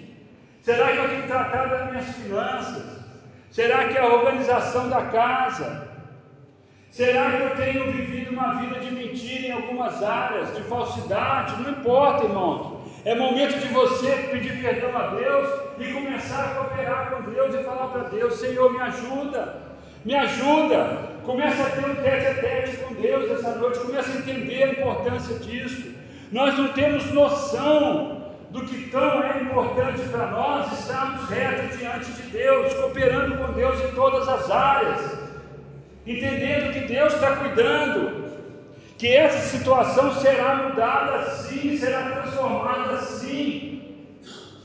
Será 0.62 0.92
que 0.92 0.98
eu 0.98 1.08
tenho 1.08 1.26
tratado 1.26 1.74
as 1.74 1.90
minhas 1.90 2.16
finanças? 2.16 3.04
Será 3.50 3.88
que 3.88 3.96
é 3.96 4.00
a 4.00 4.06
organização 4.06 4.88
da 4.90 5.02
casa? 5.06 5.93
Será 6.94 7.28
que 7.28 7.42
eu 7.42 7.56
tenho 7.56 7.90
vivido 7.90 8.30
uma 8.30 8.54
vida 8.60 8.78
de 8.78 8.92
mentira 8.92 9.48
em 9.48 9.50
algumas 9.50 10.00
áreas, 10.00 10.54
de 10.54 10.62
falsidade? 10.62 11.60
Não 11.60 11.72
importa, 11.72 12.22
irmãos. 12.22 12.84
É 13.04 13.16
momento 13.16 13.58
de 13.58 13.66
você 13.66 14.28
pedir 14.30 14.62
perdão 14.62 14.96
a 14.96 15.08
Deus 15.08 15.48
e 15.80 15.92
começar 15.92 16.44
a 16.44 16.54
cooperar 16.54 17.10
com 17.10 17.28
Deus 17.32 17.52
e 17.52 17.64
falar 17.64 17.88
para 17.88 18.02
Deus: 18.10 18.34
Senhor, 18.34 18.72
me 18.72 18.78
ajuda, 18.78 19.56
me 20.04 20.14
ajuda. 20.14 21.08
Comece 21.26 21.62
a 21.62 21.70
ter 21.70 21.84
um 21.84 21.96
tete 21.96 22.26
a 22.28 22.34
tete 22.34 22.76
com 22.76 22.94
Deus 22.94 23.28
essa 23.28 23.56
noite, 23.56 23.80
comece 23.80 24.12
a 24.12 24.20
entender 24.20 24.62
a 24.62 24.68
importância 24.68 25.36
disso. 25.40 25.92
Nós 26.30 26.56
não 26.56 26.68
temos 26.68 27.10
noção 27.10 28.22
do 28.50 28.64
que 28.66 28.88
tão 28.90 29.20
é 29.20 29.42
importante 29.42 30.00
para 30.12 30.28
nós 30.28 30.72
estarmos 30.78 31.28
retos 31.28 31.76
diante 31.76 32.12
de 32.12 32.22
Deus, 32.30 32.72
cooperando 32.74 33.36
com 33.36 33.52
Deus 33.52 33.82
em 33.82 33.92
todas 33.96 34.28
as 34.28 34.48
áreas, 34.48 35.23
entendendo 36.06 36.72
que 36.72 36.80
Deus 36.80 37.14
está 37.14 37.36
cuidando, 37.36 38.24
que 38.98 39.08
essa 39.08 39.38
situação 39.38 40.12
será 40.14 40.56
mudada 40.56 41.30
sim, 41.30 41.76
será 41.76 42.10
transformada 42.10 42.98
sim. 42.98 43.82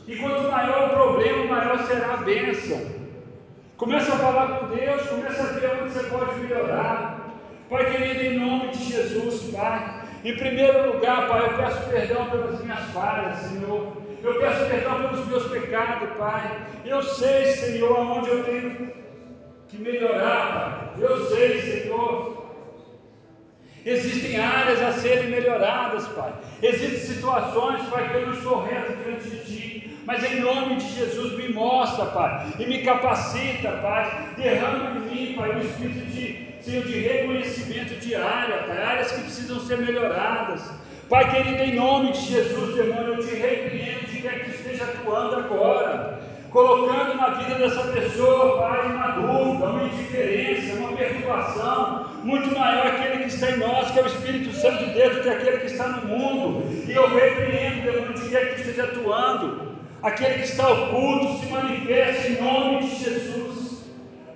E 0.07 0.15
quanto 0.17 0.51
maior 0.51 0.87
o 0.87 0.89
problema, 0.89 1.45
maior 1.45 1.79
será 1.85 2.13
a 2.13 2.17
bênção. 2.17 2.81
Começa 3.77 4.13
a 4.13 4.17
falar 4.17 4.59
com 4.59 4.75
Deus, 4.75 5.07
começa 5.07 5.41
a 5.41 5.45
ver 5.53 5.71
onde 5.81 5.93
você 5.93 6.03
pode 6.09 6.39
melhorar. 6.39 7.29
Pai 7.69 7.91
querido, 7.91 8.23
em 8.23 8.39
nome 8.39 8.69
de 8.69 8.83
Jesus, 8.83 9.55
Pai. 9.55 10.01
Em 10.25 10.35
primeiro 10.35 10.93
lugar, 10.93 11.27
Pai, 11.29 11.45
eu 11.45 11.53
peço 11.53 11.89
perdão 11.89 12.25
pelas 12.29 12.59
minhas 12.61 12.83
falhas, 12.91 13.37
Senhor. 13.37 13.93
Eu 14.21 14.39
peço 14.39 14.65
perdão 14.65 15.01
pelos 15.01 15.27
meus 15.27 15.47
pecados, 15.47 16.09
Pai. 16.17 16.65
Eu 16.83 17.01
sei, 17.03 17.45
Senhor, 17.45 17.95
aonde 17.95 18.29
eu 18.29 18.43
tenho 18.43 18.91
que 19.69 19.77
melhorar, 19.77 20.53
Pai. 20.53 21.03
Eu 21.03 21.25
sei, 21.27 21.61
Senhor. 21.61 22.39
Existem 23.85 24.37
áreas 24.37 24.81
a 24.81 24.91
serem 24.93 25.29
melhoradas, 25.29 26.07
Pai. 26.09 26.33
Existem 26.61 27.15
situações, 27.15 27.81
Pai, 27.89 28.09
que 28.09 28.15
eu 28.15 28.27
não 28.27 28.33
estou 28.33 28.63
reto 28.63 28.93
diante 29.03 29.29
de 29.29 29.45
Ti. 29.45 29.99
Mas 30.05 30.23
em 30.23 30.39
nome 30.39 30.75
de 30.77 30.89
Jesus, 30.89 31.33
me 31.33 31.49
mostra, 31.49 32.07
Pai, 32.07 32.47
e 32.57 32.65
me 32.65 32.83
capacita, 32.83 33.71
Pai. 33.73 34.33
Derrama 34.35 34.97
em 34.97 34.99
mim, 35.01 35.33
Pai, 35.35 35.55
o 35.55 35.59
espírito 35.59 36.05
de, 36.07 36.47
Senhor, 36.61 36.83
de 36.83 36.99
reconhecimento 36.99 37.99
de 37.99 38.15
área, 38.15 38.63
Pai, 38.63 38.83
áreas 38.83 39.11
que 39.11 39.21
precisam 39.21 39.59
ser 39.59 39.77
melhoradas. 39.77 40.69
Pai 41.07 41.31
querido, 41.31 41.63
em 41.63 41.75
nome 41.75 42.11
de 42.11 42.21
Jesus, 42.21 42.75
demônio, 42.75 43.15
eu 43.15 43.25
te 43.25 43.33
repreendo 43.33 44.05
de 44.05 44.21
que 44.21 44.49
esteja 44.49 44.83
atuando 44.83 45.37
agora 45.37 46.08
colocando 46.51 47.15
na 47.15 47.29
vida 47.29 47.55
dessa 47.55 47.83
pessoa, 47.91 48.57
Pai, 48.57 48.91
uma 48.91 49.07
dúvida, 49.09 49.65
uma 49.65 49.83
indiferença, 49.83 50.75
uma 50.79 50.97
perturbação, 50.97 52.05
muito 52.23 52.57
maior 52.57 52.87
aquele 52.87 53.23
que 53.23 53.29
está 53.29 53.51
em 53.51 53.57
nós, 53.57 53.91
que 53.91 53.99
é 53.99 54.03
o 54.03 54.07
Espírito 54.07 54.53
Santo 54.53 54.85
de 54.85 54.93
Deus, 54.93 55.15
do 55.15 55.21
que 55.21 55.29
aquele 55.29 55.57
que 55.59 55.65
está 55.67 55.87
no 55.87 56.07
mundo. 56.07 56.63
E 56.87 56.91
eu 56.91 57.07
repreendo, 57.07 57.91
demônio, 57.91 58.13
de 58.13 58.29
quer 58.29 58.55
que 58.55 58.61
esteja 58.61 58.83
atuando, 58.83 59.69
aquele 60.01 60.35
que 60.35 60.45
está 60.45 60.69
oculto, 60.69 61.39
se 61.39 61.51
manifesta 61.51 62.27
em 62.27 62.41
nome 62.41 62.87
de 62.87 62.95
Jesus. 62.95 63.69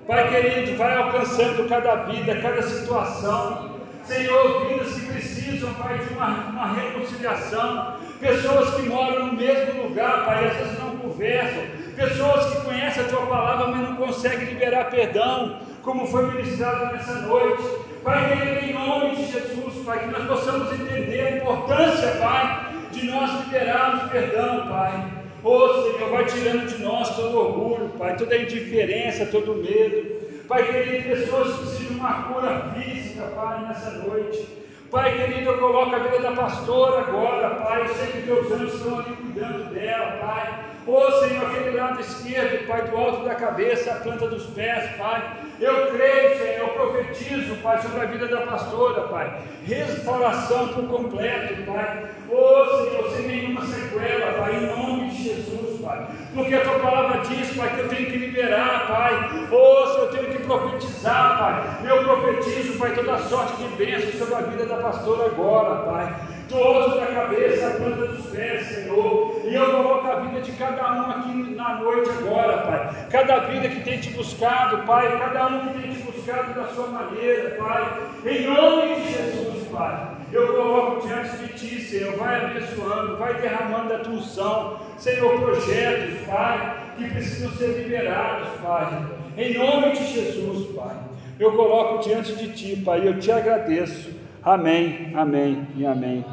Pai 0.08 0.30
querido, 0.30 0.78
vai 0.78 0.96
alcançando 0.96 1.68
cada 1.70 1.96
vida, 2.04 2.36
cada 2.42 2.62
situação. 2.62 3.74
Senhor, 4.04 4.68
vidas 4.68 4.94
que 4.94 5.06
precisam, 5.06 5.74
Pai, 5.76 5.98
de 5.98 6.14
uma, 6.14 6.28
uma 6.28 6.74
reconciliação, 6.74 7.96
pessoas 8.20 8.76
que 8.76 8.82
moram 8.84 9.28
no 9.28 9.34
mesmo 9.34 9.84
lugar, 9.84 10.26
Pai, 10.26 10.50
vezes 10.50 10.78
não 10.78 10.98
conversam, 10.98 11.64
pessoas 11.94 12.46
que 12.54 12.62
conhecem 12.66 13.04
a 13.04 13.08
Tua 13.08 13.26
palavra, 13.26 13.68
mas 13.68 13.90
não 13.90 13.96
conseguem 13.96 14.46
liberar 14.46 14.90
perdão, 14.90 15.60
como 15.82 16.08
foi 16.08 16.32
ministrado 16.32 16.94
nessa 16.94 17.14
noite. 17.22 17.64
Pai, 18.04 18.60
em 18.64 18.74
nome 18.74 19.16
de 19.16 19.32
Jesus, 19.32 19.86
Pai, 19.86 20.00
que 20.00 20.08
nós 20.08 20.28
possamos 20.28 20.72
entender 20.74 21.22
a 21.22 21.38
importância, 21.38 22.12
Pai, 22.20 22.74
de 22.92 23.06
nós 23.06 23.46
liberarmos 23.46 24.12
perdão, 24.12 24.68
Pai. 24.68 25.24
Ô 25.44 25.50
oh, 25.50 25.84
Senhor, 25.84 26.10
vai 26.10 26.26
tirando 26.26 26.68
de 26.68 26.84
nós 26.84 27.16
todo 27.16 27.38
orgulho, 27.38 27.90
Pai, 27.98 28.16
toda 28.16 28.38
indiferença, 28.38 29.26
todo 29.26 29.56
medo. 29.56 30.24
Pai 30.48 30.64
querido, 30.64 31.10
pessoas 31.10 31.54
que 31.54 31.60
precisam 31.60 31.94
de 31.94 32.00
uma 32.00 32.24
cura 32.24 32.74
física, 32.74 33.24
Pai, 33.36 33.66
nessa 33.68 33.92
noite. 33.92 34.63
Pai 34.94 35.18
querido, 35.18 35.50
eu 35.50 35.58
coloco 35.58 35.96
a 35.96 35.98
vida 35.98 36.20
da 36.20 36.34
pastora 36.34 37.00
agora, 37.00 37.50
Pai. 37.56 37.82
Eu 37.82 37.96
sei 37.96 38.12
que 38.12 38.22
teus 38.28 38.52
anjos 38.52 38.76
estão 38.76 39.00
ali 39.00 39.16
cuidando 39.16 39.74
dela, 39.74 40.18
Pai. 40.22 40.66
Ô 40.86 41.12
Senhor, 41.14 41.48
aquele 41.48 41.72
lado 41.72 42.00
esquerdo, 42.00 42.68
Pai, 42.68 42.84
do 42.84 42.96
alto 42.96 43.26
da 43.26 43.34
cabeça, 43.34 43.92
a 43.92 43.96
planta 43.96 44.28
dos 44.28 44.46
pés, 44.52 44.96
Pai. 44.96 45.34
Eu 45.60 45.88
creio, 45.88 46.38
Senhor, 46.38 46.60
eu 46.60 46.68
profetizo, 46.76 47.56
Pai, 47.64 47.82
sobre 47.82 48.02
a 48.02 48.06
vida 48.06 48.28
da 48.28 48.42
pastora, 48.42 49.08
Pai. 49.08 49.42
Restauração 49.66 50.68
por 50.68 50.88
completo, 50.88 51.64
Pai. 51.64 52.10
Ô 52.30 52.66
Senhor, 52.84 53.10
sem 53.16 53.28
nenhuma 53.28 53.66
sequela, 53.66 54.34
Pai, 54.34 54.58
em 54.58 54.68
nome 54.68 55.10
de 55.10 55.24
Jesus, 55.24 55.73
Pai. 55.84 56.08
Porque 56.34 56.56
a 56.56 56.62
tua 56.62 56.80
palavra 56.80 57.22
diz, 57.22 57.56
Pai, 57.56 57.70
que 57.76 57.80
eu 57.82 57.90
tenho 57.90 58.06
que 58.06 58.18
liberar, 58.18 58.88
Pai. 58.88 59.30
Senhor, 59.30 59.98
eu 60.00 60.08
tenho 60.08 60.32
que 60.32 60.44
profetizar, 60.44 61.38
Pai. 61.38 61.90
Eu 61.90 62.04
profetizo, 62.04 62.80
Pai, 62.80 62.94
toda 62.96 63.18
sorte 63.18 63.62
de 63.62 63.68
bênção 63.76 64.12
sobre 64.14 64.36
a 64.36 64.48
vida 64.48 64.66
da 64.66 64.78
pastora 64.78 65.26
agora, 65.28 65.76
Pai. 65.84 66.16
Do 66.50 66.58
alto 66.58 67.00
da 67.00 67.08
cabeça, 67.08 67.68
a 67.68 67.72
planta 67.72 68.08
dos 68.08 68.26
pés, 68.28 68.68
Senhor. 68.68 69.42
E 69.44 69.56
eu 69.56 69.66
coloco 69.72 70.08
a 70.08 70.16
vida 70.22 70.42
de 70.42 70.52
cada 70.54 70.94
um 70.94 71.12
aqui 71.12 71.56
na 71.56 71.76
noite 71.76 72.10
agora, 72.10 72.58
Pai. 72.58 73.08
Cada 73.12 73.40
vida 73.40 73.70
que 73.70 73.82
tem 73.82 74.00
te 74.00 74.10
buscado, 74.12 74.86
Pai. 74.86 75.18
Cada 75.20 75.48
um 75.48 75.68
que 75.68 75.82
tem 75.82 75.94
te 75.94 76.00
buscado 76.04 76.54
da 76.54 76.68
sua 76.68 76.88
maneira, 76.88 77.56
Pai. 77.56 78.02
Em 78.26 78.48
nome 78.48 78.96
de 78.96 79.14
Jesus, 79.14 79.68
Pai. 79.72 80.13
Eu 80.34 80.48
coloco 80.48 81.08
diante 81.08 81.38
de 81.38 81.48
Ti, 81.54 81.82
Senhor. 81.82 82.18
Vai 82.18 82.44
abençoando, 82.44 83.18
vai 83.18 83.40
derramando 83.40 83.90
da 83.90 84.00
tua 84.00 84.14
unção. 84.14 84.80
Senhor, 84.98 85.40
projetos, 85.40 86.26
Pai, 86.26 86.94
que 86.98 87.08
precisam 87.08 87.52
ser 87.52 87.84
liberados, 87.84 88.48
Pai. 88.60 89.06
Em 89.38 89.56
nome 89.56 89.92
de 89.92 90.06
Jesus, 90.08 90.76
Pai. 90.76 90.96
Eu 91.40 91.52
coloco 91.52 92.04
diante 92.04 92.34
de 92.36 92.52
Ti, 92.52 92.82
Pai. 92.84 93.08
Eu 93.08 93.20
te 93.20 93.32
agradeço. 93.32 94.12
Amém, 94.44 95.12
amém 95.14 95.68
e 95.76 95.86
amém. 95.86 96.26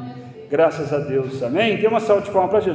Graças 0.49 0.91
a 0.91 0.97
Deus. 0.97 1.43
Amém. 1.43 1.77
Dê 1.77 1.87
uma 1.87 1.99
salva 1.99 2.23
de 2.23 2.31
palmas 2.31 2.49
para 2.49 2.59
Jesus. 2.59 2.69